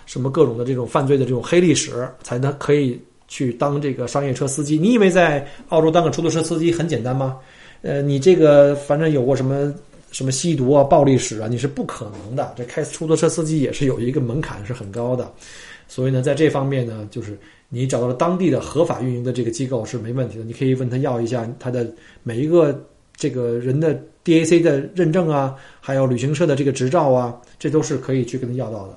[0.05, 4.77] 什么各种的这种犯罪的这种黑历史，才能可以去当这个商业车司机。
[4.77, 7.37] 你以为在澳洲当个出租车司机很简单吗？
[7.83, 9.73] 呃，你这个反正有过什么
[10.11, 12.53] 什么吸毒啊、暴力史啊，你是不可能的。
[12.57, 15.33] 这开出租车司机也是有一个门槛是很高的，
[15.88, 17.38] 所以呢，在这方面呢，就是。
[17.68, 21.85] 你找到了当地的合法运营的这个机构是没问题的，你可以问他要一下他的
[22.22, 22.81] 每一个
[23.16, 28.96] 这个人的 DAC 的认证啊，还有旅行社的这个执照啊，这都是可以去跟他要到的。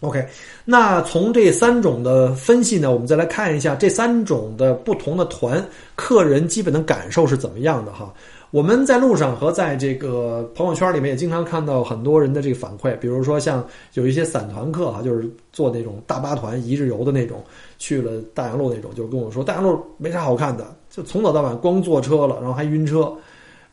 [0.00, 0.26] OK，
[0.64, 8.12] 那从这三种的分析呢，我们再来看一下这三种的不同的团客人基本的感受是怎么样的哈。
[8.50, 17.44] 我们在路上和在这个朋友圈里面也经常看到很多人的这个反馈，比如说像有一些散团客哈，就是坐那种大巴团一日游的那种，
[17.76, 23.12] 去了大洋路那种，就跟我说大洋路没啥好看的，就从早到晚光坐车了，然后还晕车，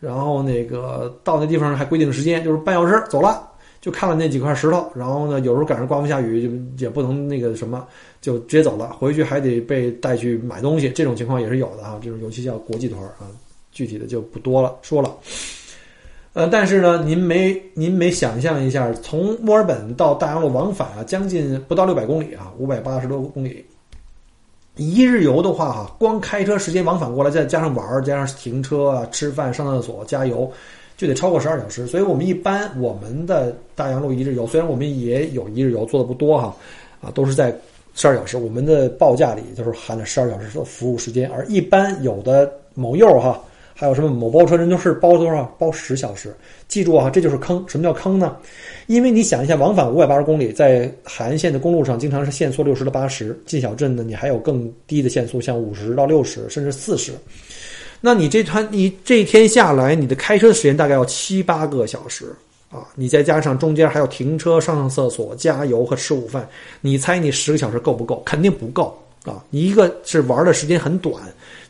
[0.01, 3.47] 然后那个到那地方还规定时间，就是半小时走了，
[3.79, 7.88] 就看了那几块石头，然后呢有时候赶上刮风下雨就也不能那个什么，
[8.19, 13.31] 就直接走了，回去还得被带去买东西，这种情况也是有的啊，这种尤其叫国际团啊。
[13.75, 15.15] 具体的就不多了，说了。
[16.31, 23.63] 呃，但是呢，您没您没想象一下，从墨尔本到大洋路往返啊，将近不到六百公里啊，五百八十多公里。
[24.75, 30.51] 一日游的话哈，光开车时间往返过来，再加上玩儿，加上停车啊、吃饭、上厕所、加油，
[30.97, 31.88] 就得超过十二小时。
[31.88, 36.53] 所以我们一般我们的大洋路一日游，虽然我们也有一日游做的不多哈，
[37.01, 37.55] 啊，都是在
[37.93, 38.38] 十二小时。
[38.38, 43.41] 我们的报价里就是含了十二小时的服务时间，而一般有的某柚哈。
[43.77, 45.43] 还有什么某包车人都是包多少？
[45.59, 46.33] 包十小时。
[46.65, 47.61] 记住啊，这就是坑。
[47.67, 48.38] 什么叫坑呢？
[48.88, 53.38] 因为你想一下，往返五百八十公里，在海岸线的公路上，经常是限速六十到八十。
[53.45, 57.11] 进小镇呢，你还有更低的限速，像五十到六十，甚至四十。
[57.99, 62.33] 那你这团你这一天下来，你的开车时间大概要七八个小时
[62.71, 62.88] 啊！
[62.95, 66.47] 你再加上中间还要停车、上上厕所、加油和吃午饭，
[66.79, 68.23] 你猜你十个小时够不够？
[68.25, 69.43] 肯定不够啊！
[69.49, 71.21] 你一个是玩的时间很短，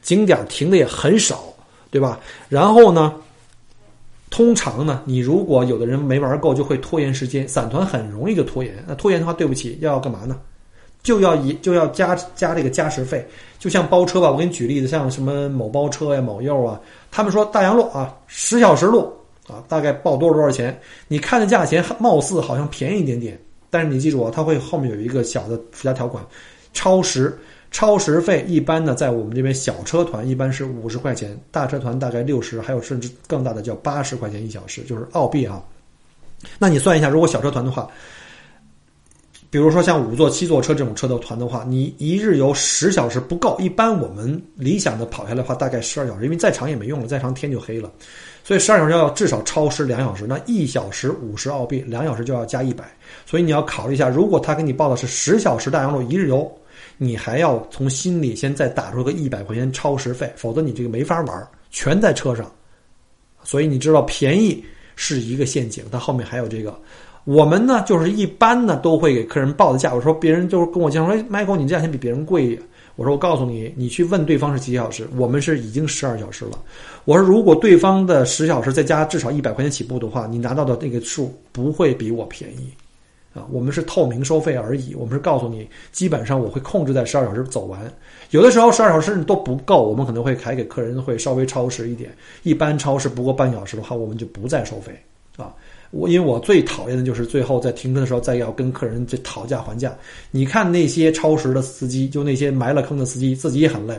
[0.03, 1.51] 景点停的也很少。
[1.95, 2.19] 对吧？
[2.49, 3.13] 然后呢？
[4.31, 7.47] 通常呢，你如果有的人没玩够，就会拖延时间。
[7.47, 8.83] 散团很容易就拖延。
[8.85, 10.37] 那拖延的话，对不起，要干嘛呢？
[11.03, 13.25] 就要一就要加加这个加时费。
[13.59, 16.77] 就像包车吧，我给你举例子，像什么某包车呀、某柚啊，
[17.11, 19.09] 他们说大洋路啊，十小时路
[19.47, 20.77] 啊，大概报多少多少钱？
[21.07, 26.21] 你看的价钱貌似好像便宜一点点，但是你记住啊，它会后面有一个小的附加条款，
[26.73, 27.37] 超时。
[27.75, 35.61] 超时费一般呢，在我们这边小车团一般是五十块钱，大车团大概六十，还有甚至更大的叫八十块钱一小时，就是澳币啊。
[36.57, 37.85] 那你算一下，如果小车团的话，
[39.49, 43.57] 比如说像五座、七座车这种车的团的话，你一日游十小时不够。
[43.59, 47.91] 一般我们理想的跑下来的话，大概十二小时，因为再长也没用了，再长天就黑了。
[48.41, 52.85] 所以十二小时要至少超时两小时，那一小时五十澳币，两小时就要加一百。
[53.25, 56.49] 所以你要考虑一下，如果他给你报的是十小时大洋路一日游。
[56.97, 62.49] 你还要从心里先再打出个一百块钱超时费，否则你这个没法玩，全在车上。
[63.43, 64.63] 所以你知道便宜
[64.95, 66.77] 是一个陷阱，它后面还有这个。
[67.25, 69.93] 我们呢，就是一般呢都会给客人报的价。
[69.93, 72.59] 我说别人就是跟我介绍说，Michael，你这价钱比别人贵。
[72.95, 76.63] 我说我告诉你，你去问对方是几小时，我们是已经十二小时了。
[77.03, 82.69] 我说如果对方的十小时再加至少一百块钱起步的话，你拿到的那个数不会比我便宜。
[83.35, 84.95] 啊，我们是透明收费而已。
[84.95, 87.81] 我们是告诉你，基本上我会控制在十二小时走完。
[88.31, 92.09] 有的时候十二小时都不够，我们可能会还给客人会稍微超时一点。
[92.43, 94.97] 一般超时不过半小时的话，我们就不再收费。
[95.35, 95.53] 啊，
[95.91, 99.93] 我因为我最讨厌的就是最后在停车的时候再要跟客人去讨价还价。
[100.31, 103.93] 你看那些超时的司机，就那些埋了坑的司机，自己也很累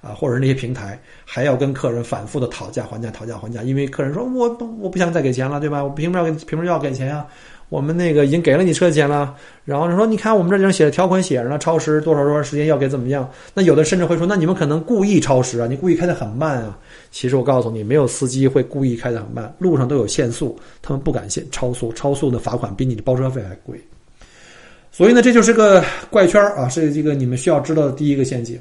[0.00, 5.84] 啊，或者是那些平台还要跟客人反复的讨价还价，讨价还价，因为客人说我不我不想再给钱了，对吧？
[5.84, 7.26] 我凭什么要给凭什么要给钱呀？
[7.68, 13.30] 我们那个已经给了你车钱了，然后你说你看我们这上写的条款写着呢，超时多少多少时间要给怎么样？
[13.52, 16.78] 那有的甚至会说，那你们可能故意超时啊，你故意开得很慢啊。
[17.10, 23.78] 其实我告诉你，没有司机会故意开得很慢，路上都有限速，他们不敢限超速，超速的罚款比你的包车费还贵。
[24.90, 28.58] 所以呢，这就是个怪圈啊，是这个你们需要知道的第一个陷阱。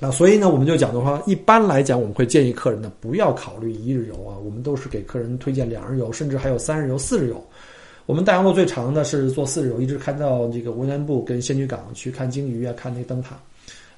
[0.00, 7.44] 啊，所以呢，我们就讲的话，一般来讲，我们会建议客人呢不要考虑一日游啊，我们都是给客人推荐两日游，甚至还有三日游、四日游。
[8.06, 13.36] 我们大洋路最长的是做四日游，一直开到这个乌南部跟仙女港去看鲸鱼啊，看那个灯塔。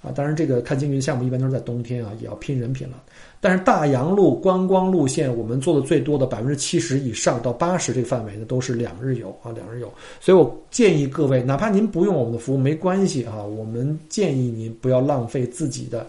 [0.03, 3.03] 啊，当然，这个看鲸鱼的项目一般都是在冬天啊，也要拼人品了。
[3.41, 9.91] 但是大洋路观光路线，我们做的最多的百分之七十以上到八十这个范围呢，都是两日游啊，两日游。
[10.21, 16.07] 所以我建议各位，哪怕您不用我们的服务没关系啊，我们建议您不要浪费自己的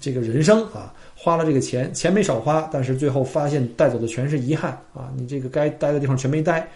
[0.00, 6.66] 这个人生啊，花了这个钱，钱没少花，但是最后发现带走的全是遗憾啊，你这个该待的地方全没待。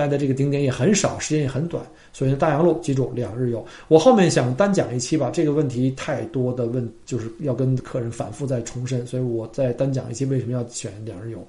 [0.00, 3.62] 待的这个景点也很少，时间也很短，所以大洋路记住两日游。
[3.88, 11.46] 我后面想单讲一期吧，这个问题太多的问，就是要跟客人反复再重申，所以我再单讲一期为什么要选两日游。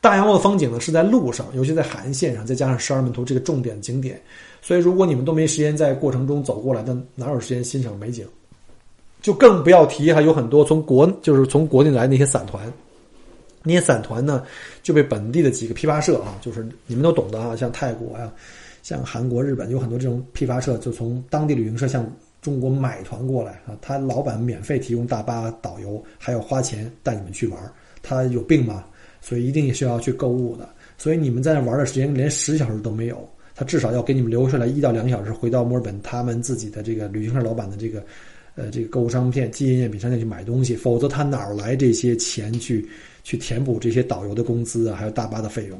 [0.00, 4.20] 大洋路的风景呢是在路上，尤其在海岸线上，再加上十二门图这个重点景点，
[4.62, 8.24] 所以如果你们都没时间在过程中走过来，那哪有时间欣赏美景？
[9.20, 12.72] 就更不要提还有很多从国就是从国内来那些散团。
[13.66, 14.44] 那些散团呢，
[14.82, 18.32] 就被本地的几个批发社啊，就是你们都懂的啊，像泰国呀、
[18.82, 22.08] 像韩国、日本，有很多这种批发社，就从当地旅行社向
[22.40, 23.76] 中国买团过来啊。
[23.82, 27.60] 他老板免费提供大巴导游，还要花钱带你们去玩
[28.02, 28.84] 他有病吗？
[29.20, 30.68] 所以一定需要去购物的。
[30.96, 38.04] 所以你们在那玩的时间连十小时都没有，他至少要给你们留下来一到两个小时，回到墨尔本他们自己的这个旅行社老板的这个
[38.56, 42.84] 呃这个购物商店、纪念品商店去买东西，否则他哪儿来这些钱去？
[43.26, 45.76] 去填补这些导游的工资啊，还有大巴的费用，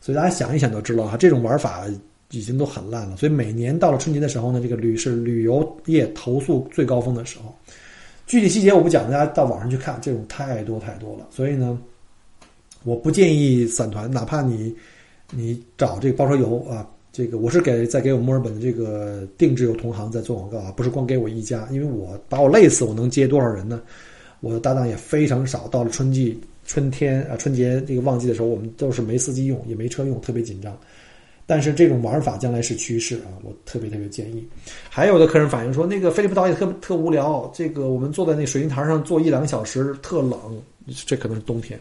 [0.00, 1.84] 所以大家想一想就知道哈，这种玩法
[2.32, 3.16] 已经都很烂了。
[3.16, 7.54] 所以每年到了春节的时候呢，这个旅是旅游业投诉最高峰的时候。
[8.26, 11.28] 具体细节我不讲，大家到网上去看，这种太多太多了。
[11.30, 11.80] 所以呢，
[12.82, 14.74] 我不建议散团，哪怕你
[15.30, 16.84] 你找这个包车游啊，
[17.20, 23.82] 这个我是给在给我墨尔本的这个定制游同行在做广告啊，不是光给我一家，因为我把我累死，我能接多少人呢？
[24.40, 26.40] 我的搭档也非常少，到了春季。
[26.64, 30.74] 春天啊，春节这个旺季的时候，我们都是没司机用，也没车用，特别紧张。
[31.44, 34.48] 但是这种玩法将来是趋势啊，我特别特别建议。
[34.88, 40.40] 还有的客人反映说，那个菲利普岛也特特无聊，这个我们坐在那水晶台上坐一两个小时，特冷，
[41.04, 41.78] 这可能是冬天。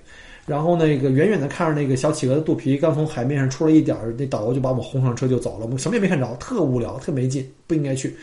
[0.50, 8.16] 然后那个远远的看着那个小企鹅的肚皮刚从海面上出来一点儿，那导游就把我们轰上车就走了，我们什么也没看着，特无聊，特没劲，不应该去。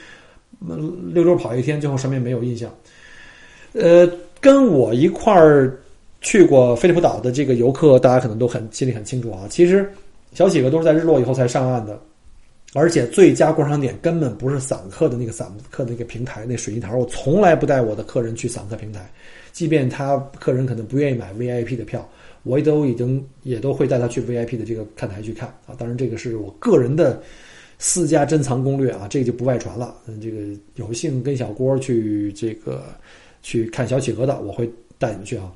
[0.61, 2.71] 溜溜跑一天，最后什么也没有印象。
[3.73, 4.07] 呃，
[4.41, 5.79] 跟我一块儿。
[6.23, 9.47] 去过菲利普岛的这个游客，大家可能都很心里很清楚啊。
[9.49, 9.89] 其实，
[10.33, 12.01] 小企鹅都是在日落以后才上岸的，
[12.75, 16.93] 而且最佳观赏点根本不是散客的那个散客的那个平台，那水泥台。
[16.93, 19.09] 我从来不带我的客人去散客平台，
[19.57, 22.07] 即便他客人可能不愿意买 VIP 的票，
[22.43, 25.75] 我也都已经也都会带他去 VIP 的这个看台去看啊。
[25.79, 27.23] 当然，这个是我个人的
[27.79, 29.97] 私家珍藏攻略啊，这个就不外传了。
[30.07, 30.37] 嗯，这个
[30.75, 32.85] 有幸跟小郭去这个
[33.41, 35.51] 去看小企鹅的，我会带你们去啊。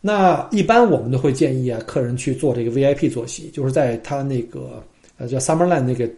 [0.00, 4.82] 那一般我们都会建议啊，客人去做这个 VIP 坐席，就是在他那个
[5.18, 6.08] 呃叫 Summerland 那个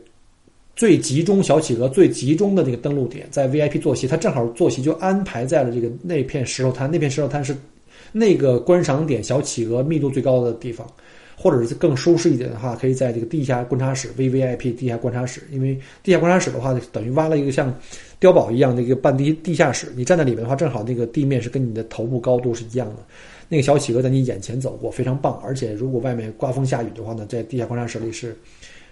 [0.75, 7.55] 最集中小企鹅最集中的那个登陆点，在 VIP 坐席，它正好坐席就安排在了这个那片石头滩，那片石头滩是
[8.11, 10.87] 那个观赏点小企鹅密度最高的地方，
[11.37, 17.75] 或者是更舒适一点的话，可以在这个地下观察室 VVIP 地下观察室，因为地下观察室的话，等于挖了一个像
[18.21, 23.03] 碉堡一样的一个半地地下室，你站在里面的话，正好那个地面是跟你的头部高度是一样的。
[23.49, 25.39] 那个小企鹅在你眼前走过，非常棒。
[25.45, 28.35] 而且如果外面刮风下雨的话呢，在地下观察室里是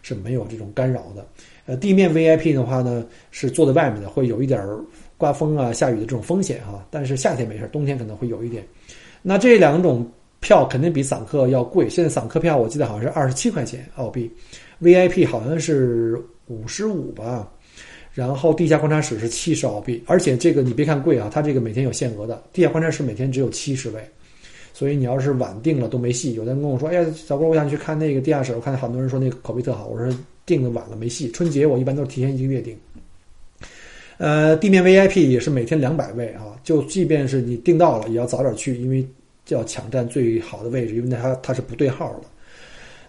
[0.03, 1.27] 是没有这种干扰的。
[1.71, 4.81] 呃，地面 VIP 的话呢，是坐在外面的，会有一点儿
[5.17, 6.85] 刮风啊、下雨的这种风险哈。
[6.91, 8.65] 但是夏天没事，冬天可能会有一点。
[9.23, 10.05] 那这两种
[10.41, 11.89] 票肯定比散客要贵。
[11.89, 14.29] 现在散客票我记得好像是二十七块钱澳币
[14.83, 17.49] ，VIP 好像是五十五吧。
[18.13, 22.43] 然后地下观察室是七十澳币，而且这个你别看贵啊，它这个每天有限额的。
[22.53, 24.03] 地下观察室每天只有七十位。
[24.73, 26.35] 所以你要是晚定了都没戏。
[26.35, 29.87] 有的人跟我说：“哎呀，小郭，我想去看那个地下室。”我看见很多人说那个口碑特好。
[29.87, 30.13] 我说
[30.51, 31.31] 订的晚了没戏。
[31.31, 32.77] 春节我一般都是提前一个月订。
[34.19, 39.07] 呃，地面 VIP 也是每天两百位啊，就即便是你订到了，也要早点去，因为
[39.49, 42.23] 要抢占最好的位置，因为它它是不对号的。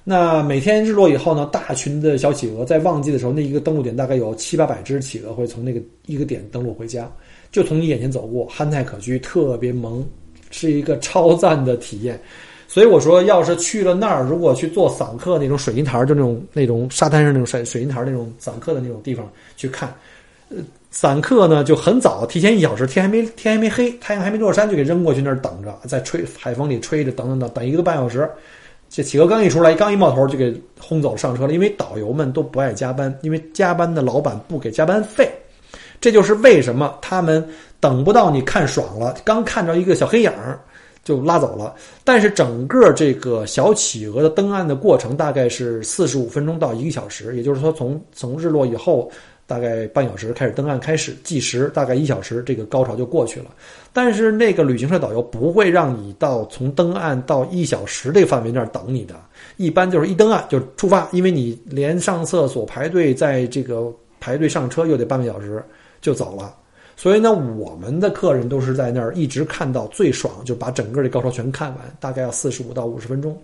[0.03, 7.11] 那每天日落以后呢，大群的小企鹅在旺季的时候，那一个登陆点大概有七八百只企鹅会从那个一个点登陆回家，
[7.51, 10.07] 就从你眼前走过，憨态可掬，特别萌。
[10.53, 12.19] 是一个超赞的体验，
[12.71, 19.93] 所以我说，要是去了那儿，如果去做散客那种水泥台，就那种那种沙滩上那种水水泥台那种散客的那种地方去看，
[20.47, 20.55] 呃，
[20.89, 28.25] 散客呢就很早，提前一小时，天还没 天还没黑，太阳还没落山，就给扔过去那儿等着，在吹海风里吹着，等等等，等一个半小时，
[28.89, 35.29] 这企鹅刚一出来，刚一冒头就给轰走上车了，因为导游们都不爱加班，因为加班的老板不给加班费，
[35.99, 37.45] 这就是为什么他们。
[37.81, 40.59] 等不到你看爽了，刚看着一个小黑影儿
[41.03, 41.75] 就拉走了。
[42.03, 49.11] 但是整个这个小企鹅的登岸的过程大概是四十五分钟到一个小时，也就是说从从日落以后。
[49.47, 53.47] 大概半小时开始登岸开始计时，大概一小时，这个高潮就过去了。
[53.91, 59.13] 但是那个旅行社导游不会让你到从登岸到一小时这个范围那儿等你的，
[59.57, 65.61] 一般就是一登岸就出发，因为你连上厕所排队，在这个排队上车又得半个小时
[65.99, 66.55] 就走了。
[67.01, 73.35] 所以呢，我们的客人都是在那儿一直看到最爽，就把整个这高潮全看完，大概要四十五到五十分钟。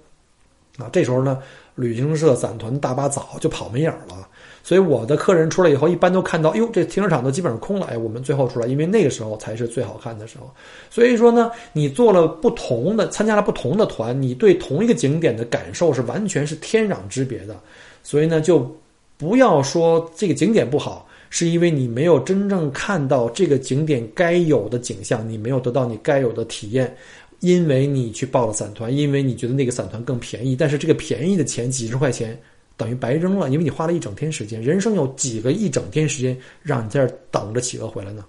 [0.77, 1.39] 啊，这时候呢，
[1.73, 4.29] 旅行社散团大巴早就跑没影了。
[4.61, 7.87] 所以我的客人出来以后，一般都看到，哟，这停车场都基本上空了。
[7.87, 10.47] 哎，我们最后出来，因为那个时候才是最好看的时候。
[10.91, 17.55] 所以说呢，你做了不同的，参加了不同的团，你对同一个景点的感受是完全是天壤之别的。
[18.03, 18.71] 所以呢，就
[19.17, 26.95] 不要说这个景点不好，是因为你没有真正看到这个景点该有的景象，你没有得到你该有的体验，
[27.39, 32.39] 因为你去报了散团，因为你觉得那个散团更便宜，但是这个便宜的钱几十块钱。
[32.77, 34.61] 等于白扔了，因为你花了一整天时间。
[34.61, 38.23] 人生有几个一整天时间让你在这等着企鹅回来呢？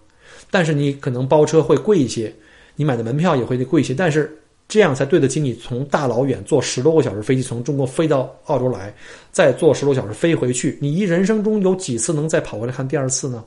[0.51, 2.33] 但是你可能包车会贵一些，
[2.75, 3.93] 你买的门票也会贵一些。
[3.93, 4.35] 但是
[4.69, 8.95] 这样才对得起你从大老远坐十多个小时飞机从中国飞到澳洲来，
[9.33, 10.79] 再坐十多个小时飞回去。
[10.81, 13.43] 你一人生中有几次能再跑回来看第二次呢？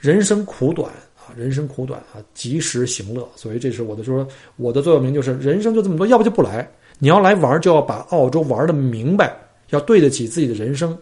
[0.00, 3.28] 人生苦短啊，人生苦短啊，及时行乐。
[3.36, 4.26] 所以这是我的就说，
[4.56, 6.66] 我的座右铭就是：人生就这么多，要不就不来。
[6.98, 9.36] 你要来玩，就要把澳洲玩的明白。
[9.70, 10.96] 要对得起自己的人生，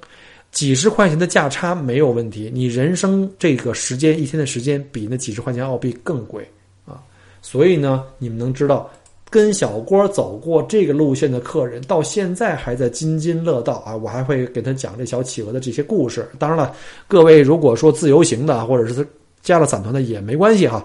[0.51, 2.51] 几十块钱的价差没有问题。
[2.53, 6.45] 你人生这个时间一天的时间比那几十块钱澳币更贵
[6.85, 7.01] 啊！
[7.41, 8.91] 所以呢，你们能知道，
[9.37, 13.95] 跟小郭走过这个路线的客人，到现在还在津津乐道啊！
[13.95, 16.27] 我还会给他讲这小企鹅的这些故事。
[16.39, 16.75] 当然了，
[17.07, 19.07] 各位如果说自由行的，或者是
[19.43, 20.83] 加了散团的也没关系哈。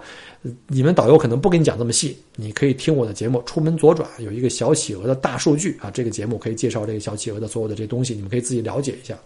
[0.67, 9.17] 你们导游可能不给你讲这么细，你可以听我的节目《出门左转》，有一个小企鹅的大数据啊，这个节目可以介绍这个小企鹅的所有的这东西，你们可以自己了解一下。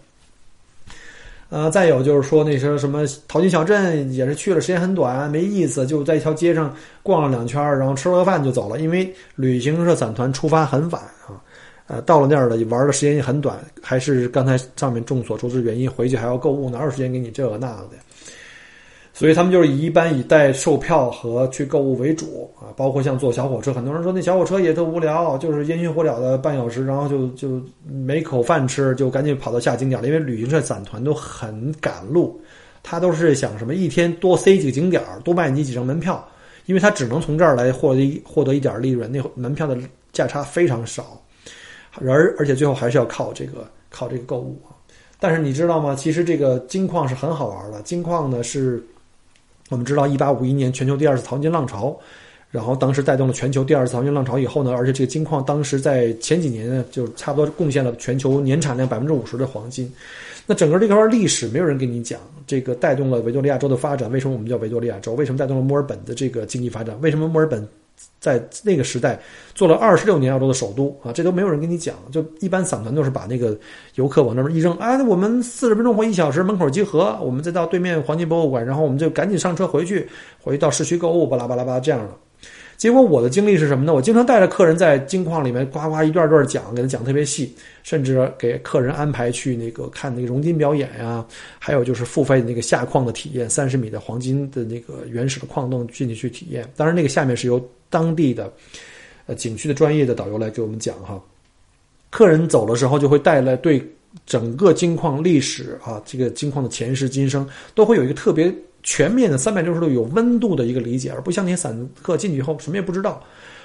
[1.48, 11.38] 呃，再有就是说那些什么淘金小镇，也是去了时间很短，没意思，就在一条街上逛了两圈，然后吃了个饭就走了，因为旅行社散团出发很晚啊，
[11.86, 17.90] 呃，到了那儿了玩的时间也很短，还是刚才上面众所周知原因，回去还要购物，哪有时间给你这个那个的。
[19.18, 30.06] 所以他们就是以一般以带售票和去购物为主啊，包括像坐小火车，很多人说那小火车也特无聊，就是烟熏火燎的半小时，然后就就没口饭吃，就赶紧跑到下景点了。
[30.06, 32.38] 因为旅行社散团都很赶路，
[32.82, 36.22] 他都是想什么一天多塞几个景点多卖你几张门票，
[36.66, 39.78] 因为他只能从这儿来获得获得一点利润，那门票的
[40.12, 41.18] 价差非常少，
[42.04, 44.76] 而而且最后还是要靠这个靠这个购物啊。
[45.18, 45.94] 但是你知道吗？
[45.94, 48.86] 其实这个金矿是很好玩的，金矿呢是。
[49.68, 51.98] 我们知道，一八五一年全球第二次淘金浪潮，
[52.50, 59.92] 然后当时带动了全球第二次淘金浪潮以后呢，而且这个金矿当时在前几年呢，就差不多贡献了全球年产量百分之五十的黄金。
[60.46, 64.10] 那整个这块历史没有人跟你讲，这个带动了维多利亚州的发展。
[64.12, 65.14] 为什么我们叫维多利亚州？
[65.14, 66.96] 为什么带动了墨尔本的这个经济发展？
[67.00, 67.66] 为什么墨尔本？
[68.18, 69.18] 在那个时代
[69.54, 71.94] 做了二十六年澳洲的首都啊，这都没有人跟你讲。
[72.10, 73.56] 就一般散团都是把那个
[73.94, 80.08] 游客往那边一扔，啊，我们四十分钟或一小时门口集合，我们再到对面黄金博物馆，然后我们就赶紧上车回去，
[80.42, 82.10] 回到市区购物，巴拉巴拉巴拉这样的。
[82.76, 83.94] 结果我的经历是什么呢？
[83.94, 91.24] 我经常带着客人在金矿里面呱呱一段段讲，给他讲特别细，甚至给客人安排去那个看那个熔金表演呀，
[91.58, 96.70] 还有就是付费那个下矿的体验，三十米的黄金的那个原始的矿洞进去去体验。
[96.76, 97.58] 当然，那个下面是由
[97.90, 98.52] 当地的
[99.26, 101.20] 呃景区的专业的导游来给我们讲哈。
[102.10, 103.84] 客人走的时候就会带来对
[104.24, 108.54] 整个金矿历史啊，这个金矿的前世今生都会有一个特别。
[108.88, 113.20] 全面的三百六十度有温度的一个理解，而不像那些散客进去以后什么也不知道。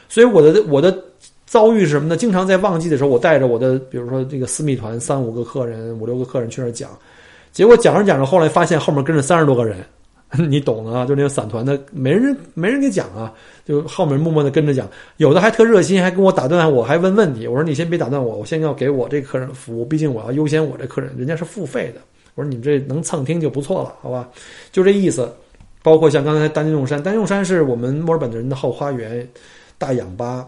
[0.10, 0.98] 所以我的我的
[1.46, 2.18] 遭遇是什么呢？
[2.18, 6.90] 经常在旺季的时候，我带着我的，比如说这个私密团三五个客人、五六个客人去那儿讲，
[7.52, 9.86] 结果讲着讲着，后来发现后面跟着三十多个人，
[10.50, 11.06] 你懂的啊？
[11.06, 13.34] 就那个散团的，没人没人给讲啊，
[13.66, 17.48] 就后面默默的跟着讲，有的还特热心，还跟我打断我，还问问题。
[17.48, 22.02] 我说你先别打断我，我先要给我这客人服务，毕竟我要优先我这客人，人家是付费的。
[22.36, 24.30] 我说你们这能蹭听就不错了，好吧？
[24.72, 25.32] 就这意思。
[25.84, 29.28] 包括像刚才丹用山，丹用山是我们墨尔本的人的后花园，
[29.80, 30.48] 大氧吧。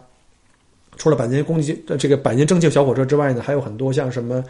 [0.96, 4.44] 除了百年公鸡这个百年蒸汽小火车之外呢，还有很多像什么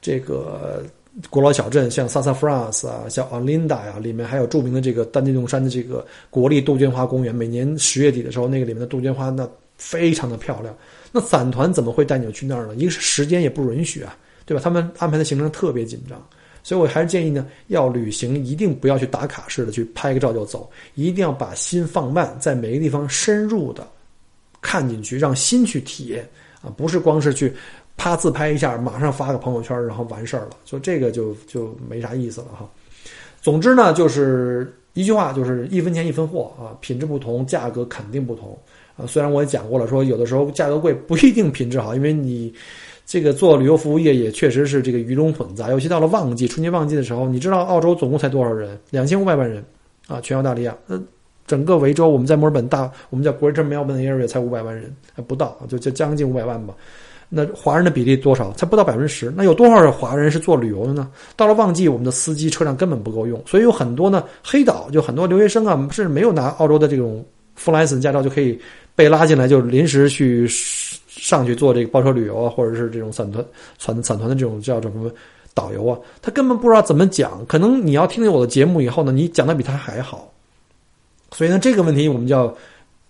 [0.00, 0.84] 这个
[1.30, 7.34] 古老小镇，像萨萨弗拉斯啊，像阿琳达呀，里面还有著名的这个丹尼洞山的这个国立杜鹃花公园。
[7.34, 10.74] 每年十月底的时候，那个里面的杜鹃花那非常的漂亮。
[11.12, 12.74] 那散团怎么会带你们去那儿呢？
[12.76, 14.16] 一个是时间也不允许啊。
[14.46, 14.62] 对吧？
[14.64, 16.26] 他们安排的行程特别紧张，
[16.62, 23.86] 所以我还是建议呢，要旅行一定不要去打卡式的去拍个照就走，一定要把心放慢，在每个地方深入的
[24.62, 26.26] 看进去，让心去体验
[26.62, 27.52] 啊，不是光是去
[27.98, 32.66] 啪自拍一下，马上发个朋友圈，然后完事儿了，就这个就就没啥意思了哈。
[33.42, 38.56] 总之呢，就是一句话，就是一分钱一分货啊，品质不同，价格肯定不同
[38.96, 39.04] 啊。
[39.04, 42.54] 虽然我也讲过了，说有的时候价格贵不一定品质好，因为你。
[43.10, 48.78] 这个做旅游服务业也确实是这个鱼龙混杂，尤其到了旺季，春节旺季的时候，你知道澳洲总共才多少人？
[48.90, 49.64] 两千五百万人，
[50.08, 51.02] 啊，全澳大利亚，呃，
[51.46, 56.74] 整个维州，我们在墨尔本大，我们叫 Greater Melbourne Area 才五百万人，还不到，就就将近五百万吧。
[57.28, 58.52] 那华人的比例多少？
[58.52, 59.32] 才不到百分之十。
[59.36, 61.08] 那有多少华人是做旅游的呢？
[61.36, 67.24] 到了旺季，我们的司机车辆根本不够用，所以有很多呢黑岛，就很多留学生啊，是没有拿澳洲的这种
[67.58, 68.58] full license 驾照就可以
[68.94, 70.48] 被拉进来，就临时去。
[71.20, 73.44] 上去做这个包车旅游啊，或者是这种散团、
[73.76, 75.10] 散散团的这种叫什么
[75.52, 77.44] 导游啊，他根本不知道怎么讲。
[77.46, 80.32] 可能你要听听我的节目以后呢，你讲的比他还好。
[81.32, 82.54] 所以呢，这个问题我们就要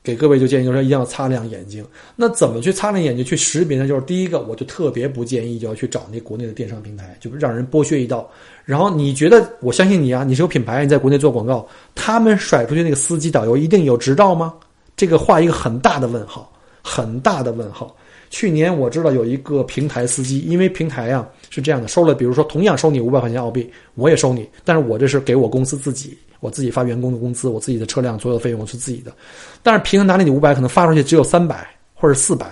[0.02, 1.84] 给各位就建议，就是说一定要擦亮眼睛。
[2.16, 3.86] 那怎么去擦亮眼睛去识别呢？
[3.86, 8.28] 就是第一个，我就特别不建议就要去找那国内的电商平台，就让人剥削一道。
[8.64, 14.54] 然后你觉得我相信你啊，你是有品牌，你在国内做广告，他们甩出去那个司机导游一定有执照吗？
[14.96, 16.52] 这个画一个很大的问号。
[16.80, 17.94] 很大的问号。
[18.30, 29.12] 去年我知道有一个平台司机，因为平台啊是这样的，收了，比如说同样收你五百块钱澳币，我也收你，但是我这是给我公司自己，我自己发员工的工资，我自己的车辆所有的费用我是自己的，
[29.62, 32.46] 但是平台拿了你五百，可能发出去只有三百或者四百，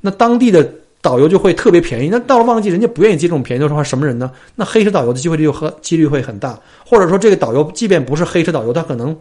[0.00, 0.68] 那当地的
[1.00, 2.08] 导游就会特别便宜。
[2.08, 4.32] 那到了旺季，人家不愿意接这种便宜的话，什么人呢？
[4.56, 9.16] 那黑车导游的机会就和几率会很大，或者说这个导游即便不是黑车导游，他可能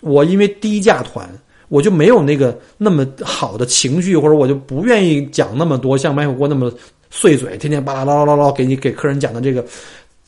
[0.00, 1.28] 我因为低价团。
[1.72, 6.70] 我就没有那个那么好的情绪，或者我就不愿意讲那么多，像麦火锅那么
[7.08, 9.64] 碎嘴，天天巴拉拉拉拉给你给客人讲的这个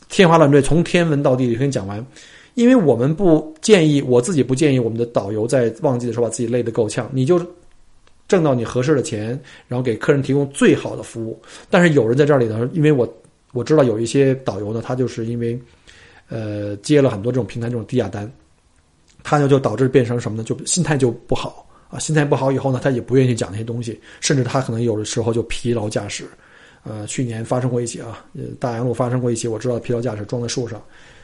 [0.09, 2.03] 天花乱坠，从天文到地理给你讲完。
[2.55, 7.07] 因为我们不建议，我自己不建议我们的导游在旺季的时候把自己累得够呛。
[7.13, 7.39] 你就
[8.27, 11.39] 挣到你合适的钱，然后给客人提供最好的服务。
[11.69, 13.07] 但是有人在这里呢，因为我
[13.53, 15.59] 我知道有一些导游呢，他就是因为
[16.27, 18.31] 呃接了很多这种平台这种低价单。
[19.25, 20.43] 他呢就导致变成什么呢？
[20.43, 26.25] 就心态就不好啊，心态不好以后呢，他也不愿意去讲那些东西，甚至他可能有的时候就疲劳驾驶。
[26.83, 28.23] 呃，去年发生过一起啊，
[28.59, 30.79] 大洋路发生过一起，我知道疲劳驾驶撞在树上，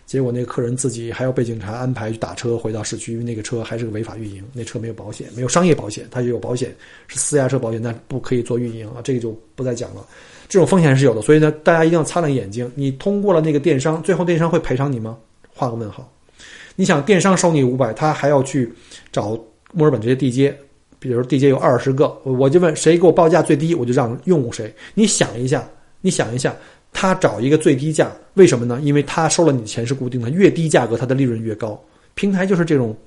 [0.07, 6.75] 结果那个客人自己还要被警察安排去打车回到市区，因为那个车还是个违法运营，那车没有保险，没有商业保险，他也有保险
[7.07, 10.03] 是私家车保险，但不可以做运营啊，这个就不再讲了。
[10.49, 12.69] 这种风险是有的，所以呢，大家一定要擦亮眼睛。
[12.73, 15.15] 你通过了那个电商，最后电商会赔偿你吗？
[15.53, 16.11] 画个问号。
[16.81, 18.67] 你想电商收你五百，他还要去
[19.11, 19.39] 找
[19.71, 20.51] 墨尔本这些地接，
[20.97, 24.73] 比如地接有二十个，我就问谁给我报价最低，我就让用谁。
[24.95, 25.69] 你想一下，
[26.01, 26.55] 你想一下，
[26.91, 28.79] 他找一个最低价，为什么呢？
[28.81, 31.79] 因为他收了你的钱是固定的，越低价格，他的利润越高。
[32.15, 32.97] 平台就是这种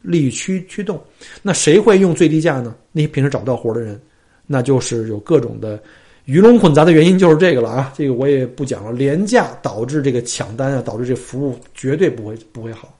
[0.00, 1.02] 利益驱驱动。
[1.42, 2.72] 那谁会用最低价呢？
[2.92, 4.00] 那些平时找不到活的人，
[4.46, 5.82] 那就是有各种的
[6.26, 7.92] 鱼龙混杂的原因，就是这个了啊。
[7.96, 12.93] 这个我也不讲了，廉价导致这个抢单啊，导致这服务绝对不会不会好。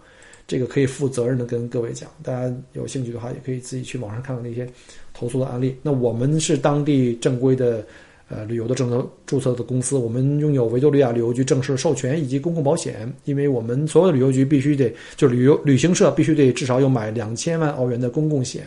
[0.47, 4.69] 这个可以负责任的跟各位讲，大家有兴趣的话，也可以自己去网上看看那些
[5.15, 5.75] 投诉的案例。
[5.83, 7.83] 那我们是当地正规的
[8.29, 13.11] 呃旅游的政策注册的公司，我们拥有维多利亚旅游局正式授权以及公共保险。
[13.25, 18.65] 因为我们所有的旅游局必须得，就旅游旅行社必须得至少有买两千万澳元的公共险。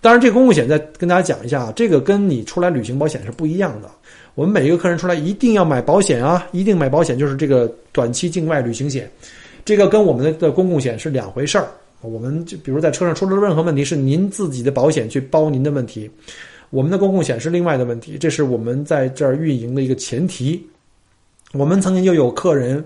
[0.00, 3.88] 当然，这个公共险再跟大家讲一下，这个跟你出来旅行保险是不一样的。
[4.34, 9.08] 我们每一个客人出来一定要买保险啊，一定买保险，就是这个短期境外旅行险。
[9.64, 11.68] 这个跟我们的公共险是两回事儿。
[12.02, 16.10] 我们就比如在车上出了任何问题，是您自己的保险去包您的问题，
[16.70, 18.16] 我们的公共险是另外的问题。
[18.18, 20.66] 这是我们在这儿运营的一个前提。
[21.52, 22.82] 我们曾经就有客人，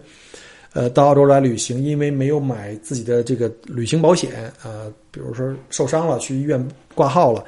[0.73, 7.45] 呃，到澳洲来旅行，因为没有买自己的这个旅行保险，啊，比如说受伤了，去医院挂号了。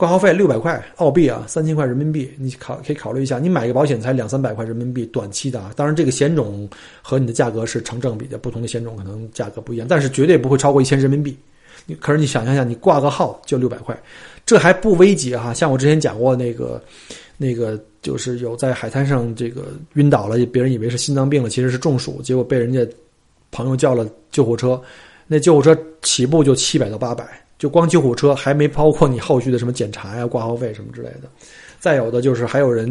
[0.00, 3.38] 挂号费六百块澳币啊，三千块人民币，你考可以考虑一下。
[3.38, 5.70] 你买个保险才两三百块人民币，短期的啊。
[5.76, 6.66] 当然，这个险种
[7.02, 11.36] 和你的价格是成正比的，不同的险种可能价格不一样，但是绝对不会超过一千人民币。
[11.84, 13.94] 你可是你想象一下，你挂个号就六百块，
[14.46, 15.52] 这还不危急哈。
[15.52, 16.82] 像我之前讲过那个，
[17.36, 22.80] 那个就是有在海滩上这个晕倒了，别人以为是心脏病了，其实是中暑，结果被人家
[23.50, 24.80] 朋友叫了救护车，
[25.26, 27.28] 那救护车起步就七百到八百。
[27.60, 31.28] 就光救护车还没包括你后续的什么检查呀、挂号费什么之类的，
[31.78, 32.88] 再有的就是还有人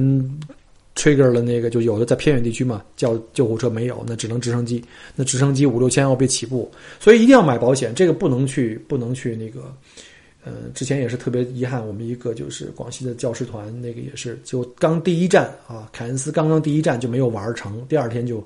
[0.96, 4.84] trigger 了那个，就有的在偏远地区嘛，叫救护车没有，那只能直升机，
[5.16, 9.74] 那直升机五六千澳币起步，所以一定要买保险，这个不能去不能去那个，
[10.44, 18.46] 呃，之前也是特别遗憾，我们一个就是广西的教师团，那个也是就刚第一站啊，凯恩斯刚刚第一站就没有玩成，第二天就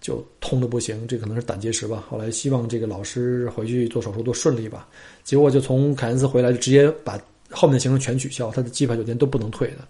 [0.00, 2.04] 就痛的不行，这可能是胆结石吧。
[2.08, 4.88] 后来希望这个老师回去做手术都顺利吧。
[5.22, 7.18] 结果就从凯恩斯回来，就直接把
[7.50, 9.86] 后面的行程全取消，他的机票酒店都不能退的。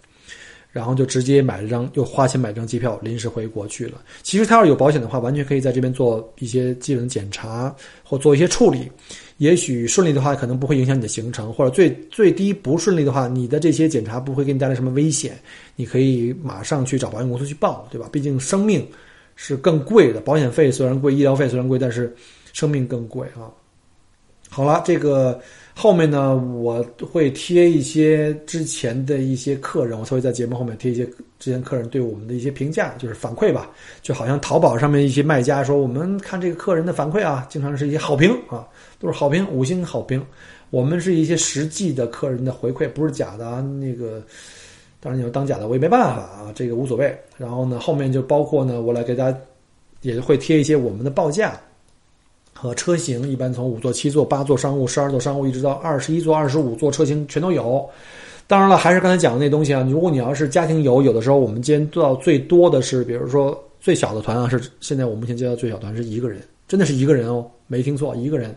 [0.73, 4.01] 然后就直接买了张，又花钱买张机票，临时回国去了。
[4.23, 8.89] 其实他要有保险的话，完全可以在这边做一些基本的检查或做一些处理。
[9.35, 15.37] 也许顺利的话，可能不会影响你的行程；或者最最低不顺利的话，你的这些检查不会给你带来什么危险。
[15.75, 18.07] 你可以马上去找保险公司去报，对吧？
[18.09, 18.87] 毕竟生命
[19.35, 22.15] 是更贵的，保险费虽然贵，医疗费虽然贵，但是
[22.53, 23.51] 生命更贵啊。
[24.49, 25.39] 好了，这个。
[25.73, 31.05] 后面呢，我会贴一些之前的一些客人，我才会在节目后面贴一些
[31.39, 33.71] 之前客人对我们的一些评价，就是反馈吧。
[34.01, 38.67] 就好像淘宝上面一些卖家说，我们看这个客人的反馈啊，经常是一些好评啊，
[38.99, 40.23] 都是好评，五星好评。
[40.71, 43.61] 我们是一些实际的客人的回馈，不是假的啊。
[43.61, 44.21] 那个，
[45.01, 47.13] 当然你要当假的，我也没办法啊，这个无所谓。
[47.37, 49.37] 然后呢，后面就包括呢，我来给大家
[50.01, 51.59] 也会贴一些我们的报价。
[52.53, 57.89] 和车型一般从五座、七座、八座商务、十二座商务，一直到二十一座、二十五座车型全都有。
[58.45, 59.81] 当然了，还是刚才讲的那东西啊。
[59.89, 68.55] 如果你要是家庭游，有的时候我们今天做到最多的是，比如说最小的团啊，是现在我目前接到最小团是一个人，真的是一个人哦，没听错，一个人，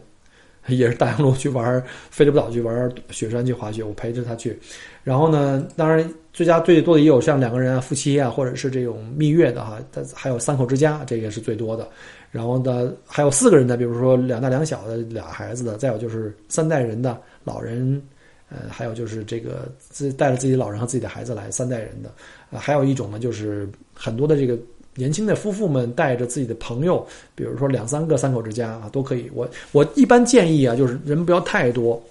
[0.72, 4.58] 也是大洋路去玩，飞利浦岛去玩雪山去滑雪，我陪着他去。
[5.02, 9.78] 然后呢，当然最佳最多的也有像两个人啊、夫妻啊，或者是这种蜜月的哈，
[10.14, 11.88] 还有三口之家，这也是最多的。
[12.30, 18.02] 然后呢，还有四个人的，比如说两大两小的俩孩子的，再有就是三代人的老人，
[18.48, 22.10] 呃，还有就是这个自带着自己老人和自己的孩子来三代人的，
[22.58, 24.58] 还有一种呢，就是很多的这个
[24.96, 29.30] 年轻的夫妇们带着自己的朋友，比如说两三个三口之家啊，都可以。
[29.34, 32.02] 我我一般建议啊，就是人不要太多。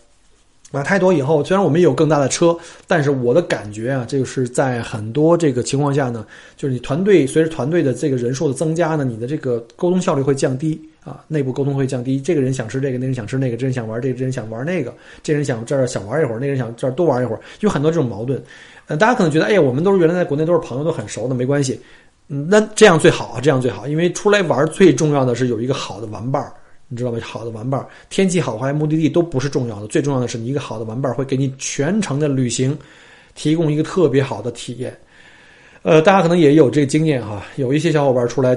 [0.72, 2.58] 买太多以后，虽然我们也有更大的车，
[2.88, 6.26] 但是我的感觉啊，这个是在很多这个情况下呢，
[6.58, 12.20] 就是你团队随着团队的这个人数的增加呢，你的这个沟通效率会降低啊，内部沟通会降低。
[12.20, 18.42] 这个人想吃这个，那人想吃那个，这人想玩这个，这人想玩那个，这人想这儿想玩一会儿，那人想这儿多玩一会儿，有很多这种矛盾。
[18.88, 21.80] 呃，大家可能觉得，哎呀，我们都是原来在国内都是朋友，都很熟的，没关系。
[22.28, 26.54] 嗯，那这样最好啊，这样最好，因为出来玩最重要的是有一个好的玩伴儿。
[26.90, 27.18] 你知道吗？
[27.24, 32.78] 好的玩伴儿，天气好坏、目的地都不是重要的，最重要的是你一个好的玩伴会给你全程的旅行
[33.34, 34.96] 提供一个特别好的体验。
[35.82, 38.56] 呃，大家可能也有这个经验哈，有一些小伙伴出来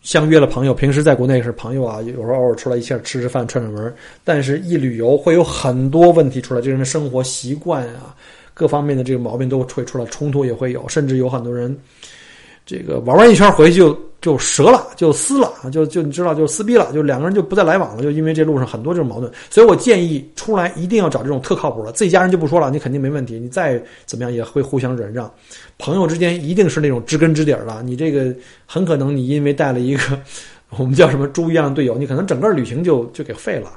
[0.00, 3.92] 相约了朋友，平时在国内是朋友啊，有时候偶尔出来一下吃吃饭、串串门，
[4.22, 8.14] 但是一旅游会有很多问题出来，这人的生活习惯啊，
[8.52, 11.76] 各方面的这个毛病都会出来，冲突也会有，甚至有很多人
[12.66, 13.98] 这个玩完一圈回去就。
[14.24, 25.30] 就折了，就撕了，就就你知道，就撕逼了，就两个人就不再来往了，就因为这路上很多这种矛盾，所以我建议出来一定要找这种特靠谱的，自己家人就不说了，你肯定没问题，你再怎么样也会互相忍让，
[25.76, 28.34] 朋友之间一定是那种知根知底的，你这个
[28.64, 30.18] 很可能你因为带了一个
[30.70, 33.72] 我们叫什么猪一样的队友，你可能整个旅行就就给废了。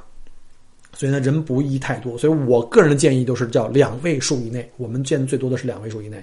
[0.98, 2.18] 所以呢，人不宜太多。
[2.18, 4.68] 所以我个人的建议都是叫两位数以内。
[4.78, 6.20] 我们见的最多的是两位数以内，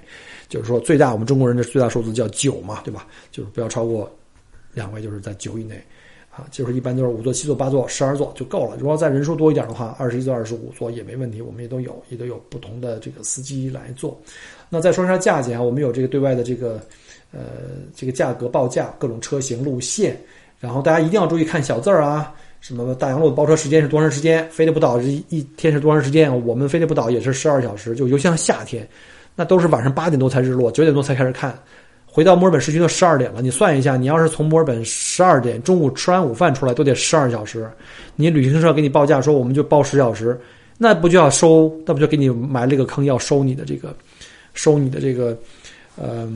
[0.50, 3.06] 就是说最大我们中国人的最大数字叫九嘛，对吧？
[3.32, 4.14] 就是不要超过
[4.74, 5.82] 两位，就是在九以内
[6.30, 6.46] 啊。
[6.50, 8.76] 就是一般都是五座、七座、八座、十二座就够了。
[8.78, 14.20] 如果再人数多一点的话，二十一座、二十五座也没问题，我们也都有，也都有不同的这个司机来做。
[14.68, 16.78] 那再说一下价钱啊，我们有这个对外的这个
[17.32, 17.40] 呃
[17.94, 20.20] 这个价格报价，各种车型路线，
[20.60, 22.34] 然后大家一定要注意看小字儿啊。
[22.66, 24.44] 什么大洋路的包车时间是多长时间？
[24.50, 26.44] 飞利浦岛是一天是多长时间？
[26.44, 28.84] 我们飞利浦岛也是十二小时，就尤其像夏天，
[29.36, 31.56] 那都是晚上八点多才日落，九点多才开始看。
[32.04, 37.70] 回到墨尔本市区都十二点了，你算一下，你要是从墨尔本十二点中午吃完午饭出来，都得十二小时。
[38.16, 40.36] 你旅行社给你报价说我们就包十小时，
[40.76, 41.72] 那不就要收？
[41.86, 43.94] 那不就给你埋了个坑，要收你的这个，
[44.54, 45.38] 收你的这个，
[45.94, 46.28] 呃，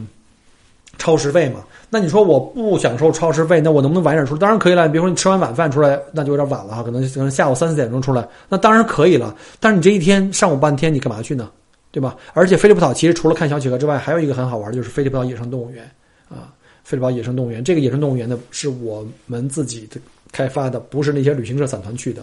[0.96, 1.64] 超时费嘛？
[1.92, 4.36] 那你说我不享受超时费，那我能不能晚点出？
[4.36, 4.88] 当然可以了。
[4.88, 9.34] 比如说你吃完晚饭出来，那就有点晚了哈，可能可能下午三四点钟出来，那当然可以了。
[9.58, 11.50] 但是你这一天上午半天你干嘛去呢？
[11.92, 12.16] 对吧？
[12.34, 15.84] 而且菲利普岛其实除了看小企鹅之外，还有一个很好玩的，就是菲利普岛野生动物园
[16.28, 16.54] 啊。
[16.84, 22.22] 菲利普岛野生动物园这个野生动物园呢，是我们自己的开发的，不是那些旅行社散团去的，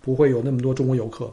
[0.00, 1.28] 不会有那么多中国游客。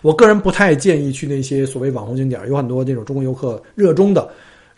[0.00, 4.26] 我个人不太建议去那些所谓网红景点，有很多那种中国游客热衷的。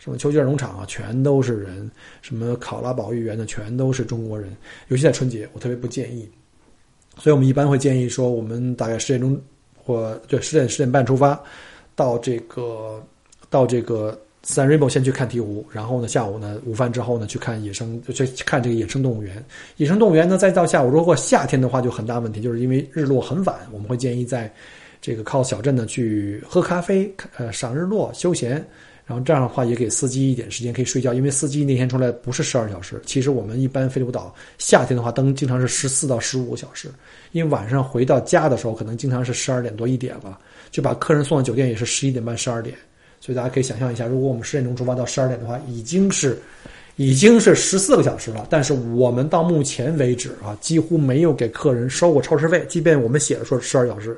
[0.03, 1.87] 什么丘吉尔农场啊，全都是人；
[2.23, 4.51] 什么考拉保育园的，全都是中国人。
[4.87, 6.27] 尤其在春节，我特别不建议。
[7.19, 9.39] 所以我们一般会建议说，我们大概十点钟
[9.77, 11.39] 或对十点十点半出发，
[11.95, 12.99] 到这个
[13.47, 19.45] 到这个 San Remo 先去看鹈鹕，然后呢下午呢午饭之后呢去看野生，去看这个野生动物园。
[19.77, 24.51] 野生动物园呢再到下午，如果夏天的话就很大问题，就是因为日落很晚，我们会建议在
[24.99, 28.65] 这个靠小镇呢去喝咖啡，呃赏日落休闲。
[29.05, 36.89] 然后这样的话也给司机一点时间可以睡觉，因为司机那天出来不是十二小时，其实我们一般飞利浦岛夏天的话灯经常是十四到十五个小时，
[37.31, 40.39] 因为晚上回到家的时候可能经常是十二点多一点了，
[40.69, 42.75] 就把客人送到酒店也是十一点半十二点，
[43.19, 46.39] 所以大家可以想象一下，如果我们十点钟出发到十二点的话，已经是
[46.95, 54.17] 已经是十四个小时了，但是我们到目前为止啊，几乎没有给客人收过超时费，即便我们写的说十二小时，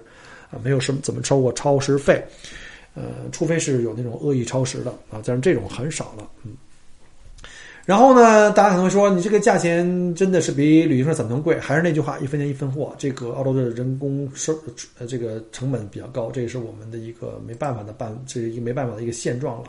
[0.52, 2.24] 啊，没有什么怎么收过超时费。
[2.96, 6.52] 呃，除非是有那种恶意超时的啊，但是这种很少了，嗯。
[7.86, 11.60] 然后呢，大家可能会说，你这个价钱真的是比旅行社散团贵？
[11.60, 12.96] 还是那句话，一分钱一分货。
[12.98, 14.58] 这个澳洲的人工收
[14.98, 19.66] 呃这个成本比较高，这也是我们的一个没办法的办，这是一个没办法的一个现状了。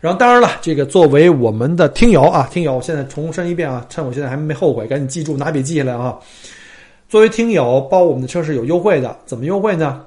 [0.00, 6.18] 然后当然了，这个作为我们的听友啊，听友我现在重申一遍啊，趁我现在还没后悔，赶紧记住拿笔记下来啊。
[7.08, 10.04] 作为听友，包我们的车是有优惠的，怎么优惠呢？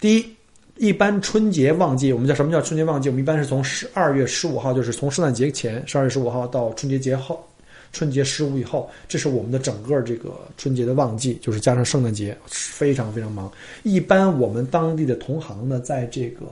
[0.00, 0.37] 第一。
[0.78, 3.08] 一般春节旺季，我们叫什么叫春节旺季？
[3.08, 7.44] 我们一般是从十二月十五号，就是从圣诞节前十二月十五号到春节节后，
[7.92, 13.50] 春节十五以后，这是我们的整个这个春节的旺季，就是加上圣诞节，非常非常忙。
[13.82, 16.46] 一般我们当地的同行呢，在这个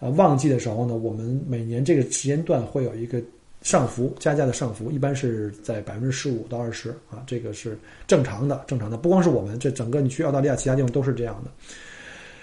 [0.00, 3.22] 呃旺季的时候呢，我们每年这个时间段会有一个
[3.62, 8.96] 上浮加价的上浮，一般是在百分之十五到二十啊，这个是正常的，正常的。
[8.96, 11.50] 不光是我们，这整个你去澳大利亚其他地方都是这样的，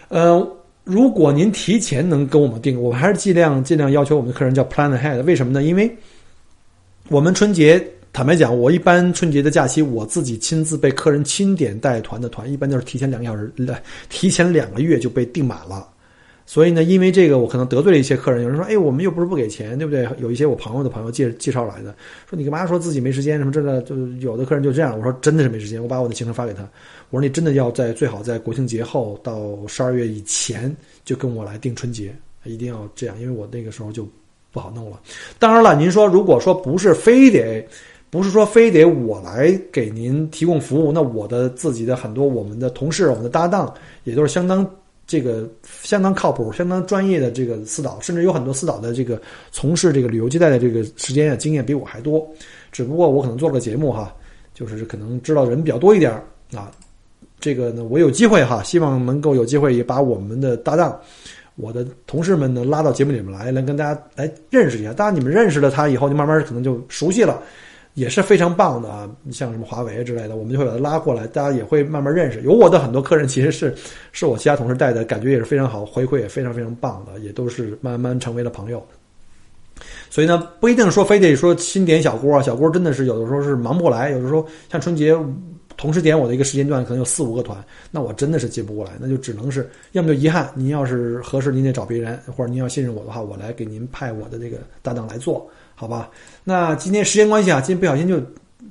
[0.09, 0.49] 嗯。
[0.89, 5.21] 如果您提前能跟我们定，我们还是尽量尽量要求我们的客人叫 plan ahead。
[5.21, 5.61] 为什么呢？
[5.61, 5.95] 因为
[7.09, 7.79] 我们春节
[8.11, 13.53] 坦白讲，我一般春节的假期我自己亲自被客人钦点带团的团，一般都是提前两个小时，
[14.09, 15.87] 提前两个月就被订满了。
[16.49, 18.41] 所以呢，因为这个我可能得罪了一些客人。
[18.41, 21.93] 有人说：“哎，我们又不是不给钱，对不对？”有一些我朋友的朋友介介绍来的，
[22.27, 24.97] 说你干嘛说自己没时间什么这的，就有的客人就这样。
[24.97, 26.67] 我说真的是没时间，我把我的行程发给他。
[27.11, 30.75] 我说你真的要在最好在国庆节后到十二月以前
[31.05, 32.11] 就跟我来订春节，
[32.45, 34.09] 一定要这样，因为我那个时候就
[34.51, 34.99] 不好弄了。
[35.37, 37.63] 当然了，您说如果说不是非得，
[38.09, 43.71] 不是说非得我来给您提供服务，那我的自己的很多我们的同事、我们的搭档
[44.03, 44.67] 也都是相当。
[45.09, 45.49] 这个
[45.81, 49.19] 相当靠谱、相当专业的这个私导，甚至有很多私导的这个
[49.51, 52.25] 从事这个旅游接待的这个时间啊经验比我还多。
[52.71, 54.15] 只不过我可能做个节目哈，
[54.53, 56.11] 就是可能知道人比较多一点
[56.53, 56.69] 啊。
[57.39, 60.95] 这个呢，我有机会哈，希望能够有机会也把我们的搭档、
[61.55, 64.93] 我的同事们呢拉到节目里面来，来跟大家来认识一下。
[64.93, 67.41] 当然，你们认识了他以后，就慢慢可能就熟悉了。
[67.99, 69.09] 也是非常棒的啊！
[69.29, 72.41] 像什么华为之类的，我们就会把它拉过来，大家也会慢慢认识。
[72.43, 73.75] 有我的很多客人，其实是
[74.13, 78.81] 是我其他同事带的，感觉也是非常好，回馈也非常非常棒的，也都是慢慢成为了朋友。
[80.09, 85.13] 所以呢，不一定说非得说新点小锅啊，小锅真的是有的时候是忙不过来，有的时候像春节
[85.75, 87.57] 同时点我的一个时间段，可能有四五个团，
[87.91, 95.49] 那我真的是接不过来，那就只能是要么就遗憾，您要是合适，您得找别人，或者您要信任我的话，我来给您派我的这个搭档来做。
[95.79, 96.09] 好吧，
[96.43, 98.21] 那今天时间关系啊，今天不小心就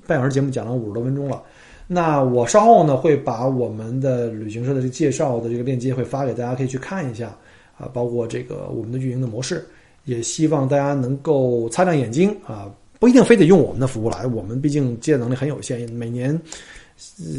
[0.07, 1.43] 半小时节目讲了五十多分钟了。
[1.87, 7.35] 那我稍后呢会把我们的旅行社的这个介绍的这个链接会发给大家，可以去看一下
[7.79, 9.67] 啊，包括这个我们的运营的模式，
[10.05, 16.39] 也希望大家能够擦亮眼睛啊，不一定非得用我们的服务来，我们毕竟接待能力很有限，每年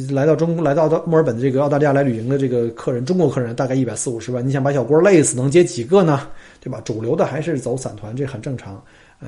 [0.10, 6.28] 来到中来到到墨尔本的这个澳大利亚来旅行的这个客人，中国客人大概一百四五十万，你想把小郭累死，能接几个呢？
[6.60, 6.82] 对吧？
[6.84, 8.84] 主流的还是走散团，这很正常，
[9.20, 9.28] 呃。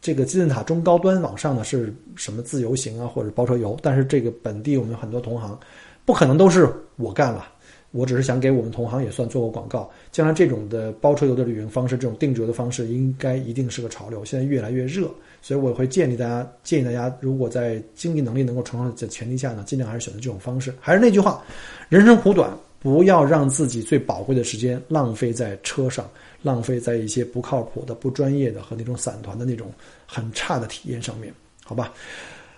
[0.00, 3.76] 这个金字塔中高端往上呢是什么自由行啊或者包车游？
[3.82, 5.58] 但是这个本地我们很多同行，
[6.04, 7.48] 不可能都是我干了，
[7.90, 9.90] 我只是想给我们同行也算做个广告。
[10.12, 15.10] 将来这种的包车游的旅行方式，这种定制游的方式，应该一定是个潮流，现在越来越热。
[15.42, 20.72] 所以我会建议大家，建议大家如果在经济能力能够承受的前提下呢，尽量还是选择这种方式。
[20.80, 21.42] 还是那句话，
[21.88, 26.08] 人生苦短，不要让自己最宝贵的时间浪费在车上。
[26.42, 29.72] 浪费在一些不靠谱的、不专业的和那种散团的那种
[30.06, 31.32] 很差的体验上面，
[31.64, 31.92] 好吧？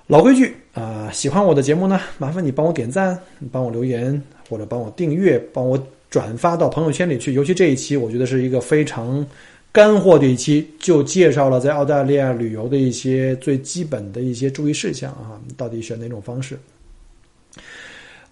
[0.07, 3.18] 老规矩啊，喜欢我的节目呢，麻烦你帮我点赞，
[3.53, 7.33] 帮我留言，或者帮我订阅，帮我转发到朋友圈里去。
[7.33, 9.24] 尤其这一期，我觉得是一个非常
[9.70, 16.59] 干货的一期，就介绍了在澳大利亚旅游的一些最基本的一些注意事项啊，到底选哪种方式？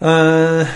[0.01, 0.67] 嗯。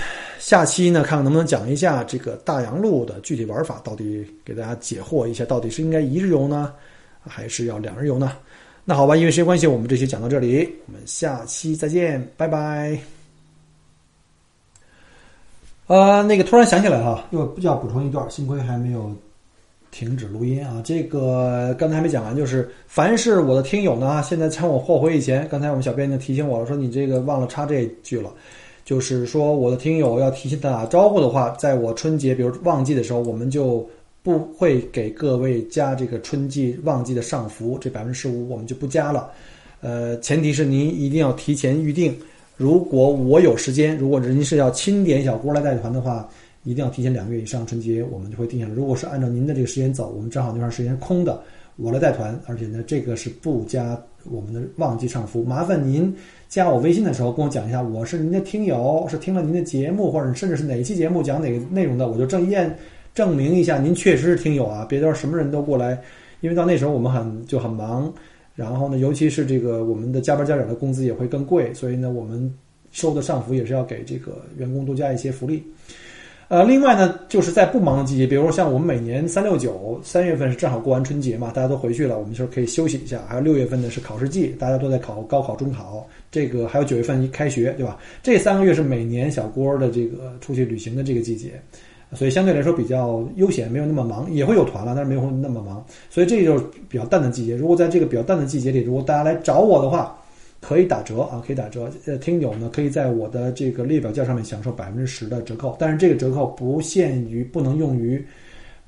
[0.42, 6.74] 下期呢，看看能不能讲一下这个大洋路的具体玩法，到底给大家解惑一下，到底是应该一日游呢，
[7.24, 8.32] 还是要两日游呢？
[8.84, 12.98] 那好吧，因为时间关系，我们这期讲到这里，我们下期再见，拜拜。
[15.86, 19.14] 呃，那个突然想起来哈，又要补充一段，幸亏还没有
[19.92, 20.82] 停止录音啊。
[20.84, 28.28] 这个刚才还没讲完，就是凡是我的听友呢，现在趁我货回以前，刚才我们小编就提醒我了，说你这个忘了插这句了。
[28.84, 33.88] 就是说，我的听友要提前打招呼的话，在我春节比如旺季的时候，我们就
[34.22, 39.30] 不会给各位加这个春季旺季的上浮，这百分之十五我们就不加了。
[39.80, 42.16] 呃，前提是您一定要提前预定。
[42.56, 46.28] 如果我有时间，如果您是要清点小郭来带团的话，
[46.64, 48.72] 一定要提前两个月以上春节，我们就会定下来。
[48.74, 51.42] 如果是按照您的这个时间走，我们正好那段时间空的，
[51.76, 55.42] 我来带团，而且呢，这个是不加我们的旺季上浮。
[55.42, 56.14] 麻烦您
[56.48, 62.76] 加我微信的时候跟我讲一下，我是您的听友，是听了您的节目，或者甚至是哪一期节目讲哪个内容的，我就证验
[63.14, 65.98] 证明一下您确实是听友啊，别到什么人都过来，
[66.40, 68.12] 因为到那时候我们很就很忙。
[68.54, 72.52] 然后呢，尤其是这个我们的加班加点的工资也会更贵，所以呢，我们
[72.90, 75.62] 收的上浮也是要给这个员工多加一些福利。
[76.52, 83.22] 呃，另外呢，就是在不忙的季节，比如说像我们每年三六九三月份是正好过完春节嘛，大家都回去了，我们就是可以休息一下。
[83.26, 87.96] 还有六月份呢是考试季，大家都在考高考、中考，这个还有九月份一开学，对吧？
[88.22, 91.52] 这三个月是每年小郭的这个出去旅行的这个季节。
[92.12, 95.82] 所以相对来说比较悠闲，没有那么忙，也会有团了，但是没有那么忙。
[96.10, 97.56] 所以这就是比较淡的季节。
[97.56, 100.21] 如果在这个比较淡的季节里，如果大家来找我的话，
[100.62, 101.90] 可以打折啊，可以打折。
[102.06, 108.24] 呃，听友呢可以在我的这个列表价上面享受百分之十的折扣，但是这个折扣不限于，不能用于，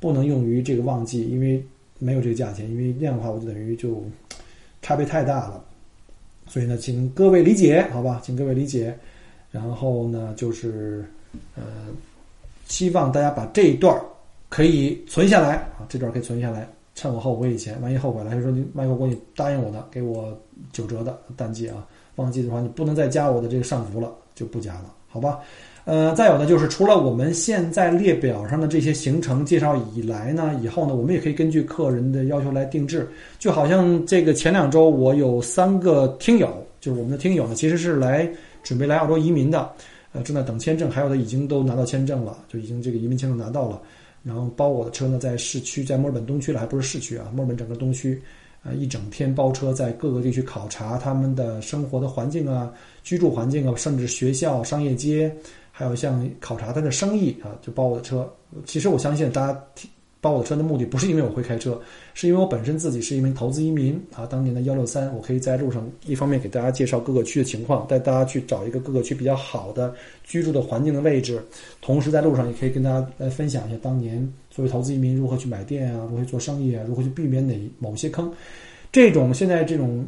[0.01, 1.62] 不能用于这个旺季，因为
[1.99, 4.03] 没有这个价钱，因为那样的话我就等于就
[4.81, 5.62] 差别太大了。
[6.47, 8.97] 所以呢，请各位理解，好吧，请各位理解。
[9.51, 11.05] 然后呢，就是
[11.57, 11.62] 呃。
[12.66, 13.95] 希望大家把这一段
[14.49, 20.35] 可以存下来啊，这段可以存下来，趁我后悔以前，万一后悔了，还是说你麦克锅你答应我的，给我
[20.73, 21.87] 九折的淡季啊，
[22.17, 25.41] 旺季的话你不能再加我的这个上浮了，就不加了，好吧？
[25.85, 33.07] 呃，再有呢，就是除了我们现在列表上的这些行程介绍以来呢，以后呢，我们也可以根据客人的要求来定制，
[33.39, 36.51] 就好像这个前两周我有三个听友，
[36.81, 38.27] 就是我们的听友呢，其实是来
[38.63, 39.71] 准备来澳洲移民的。
[40.13, 43.83] 呃，正在等签证，还有的已经都拿到签证了，就已经这个移民签证拿到了。
[44.23, 48.23] 然后包我的车呢，在市区，在墨尔本东区了，还不是市区啊，墨尔本整个东区，
[48.65, 55.31] 啊，一整天包车在各个地区考察他们的生活的环境啊，居住环境啊，甚至学校、商业街，
[55.71, 58.29] 还有像考察他的生意啊，就包我的车。
[58.65, 59.65] 其实我相信大家。
[60.21, 61.79] 包我的车的目的不是因为我会开车，
[62.15, 64.25] 是因为我本身自己是一名投资移民啊。
[64.25, 71.45] 当年的幺六三，我可以在路上一方面给大家介绍各个区的情况，带大家去找一个各个区比较好的居住的环境的位置，
[71.83, 78.33] 同时在路上也可以跟大家来分享一下当年作为投资移民如何去买店啊，如何做生意啊，如何去避免哪某些坑。
[78.93, 80.07] 这种现在这种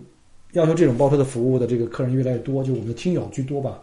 [0.53, 3.83] 要求这种包车的服务的这个客人越来越多，就我们的听友居多吧。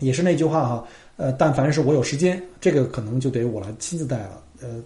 [0.00, 4.82] 也是那句话哈，呃，但凡是我有时间，这个可能就得我来亲自带了，呃。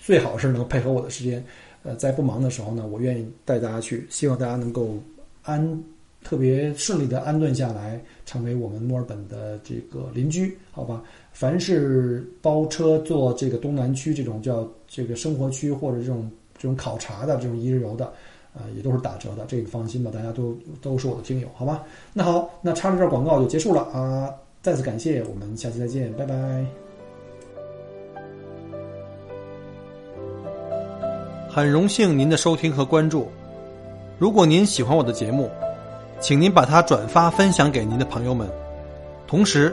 [0.00, 1.44] 最好是能配合我的时间，
[1.82, 4.96] 呃，在不忙的时候呢，我愿意带大家去，希望大家能够
[5.42, 5.84] 安
[6.24, 11.02] 特别顺利的安顿下来，成为我们墨尔本的这个邻居，好吧？
[11.38, 16.28] 凡是包车做这个东南区这种叫这个生活区或者这种
[16.58, 18.12] 这种考察的这种一日游的，
[18.54, 21.84] 呃，也都是打折的，这个放心吧，大家都都是我的听友，好吧？
[22.12, 24.28] 那好，那插了这广告就结束了啊！
[24.62, 26.66] 再次感谢，我们下期再见，拜拜。
[31.48, 33.28] 很荣幸您的收听和关注。
[34.18, 35.48] 如果您喜欢我的节目，
[36.18, 38.48] 请您把它转发分享给您的朋友们。
[39.28, 39.72] 同时，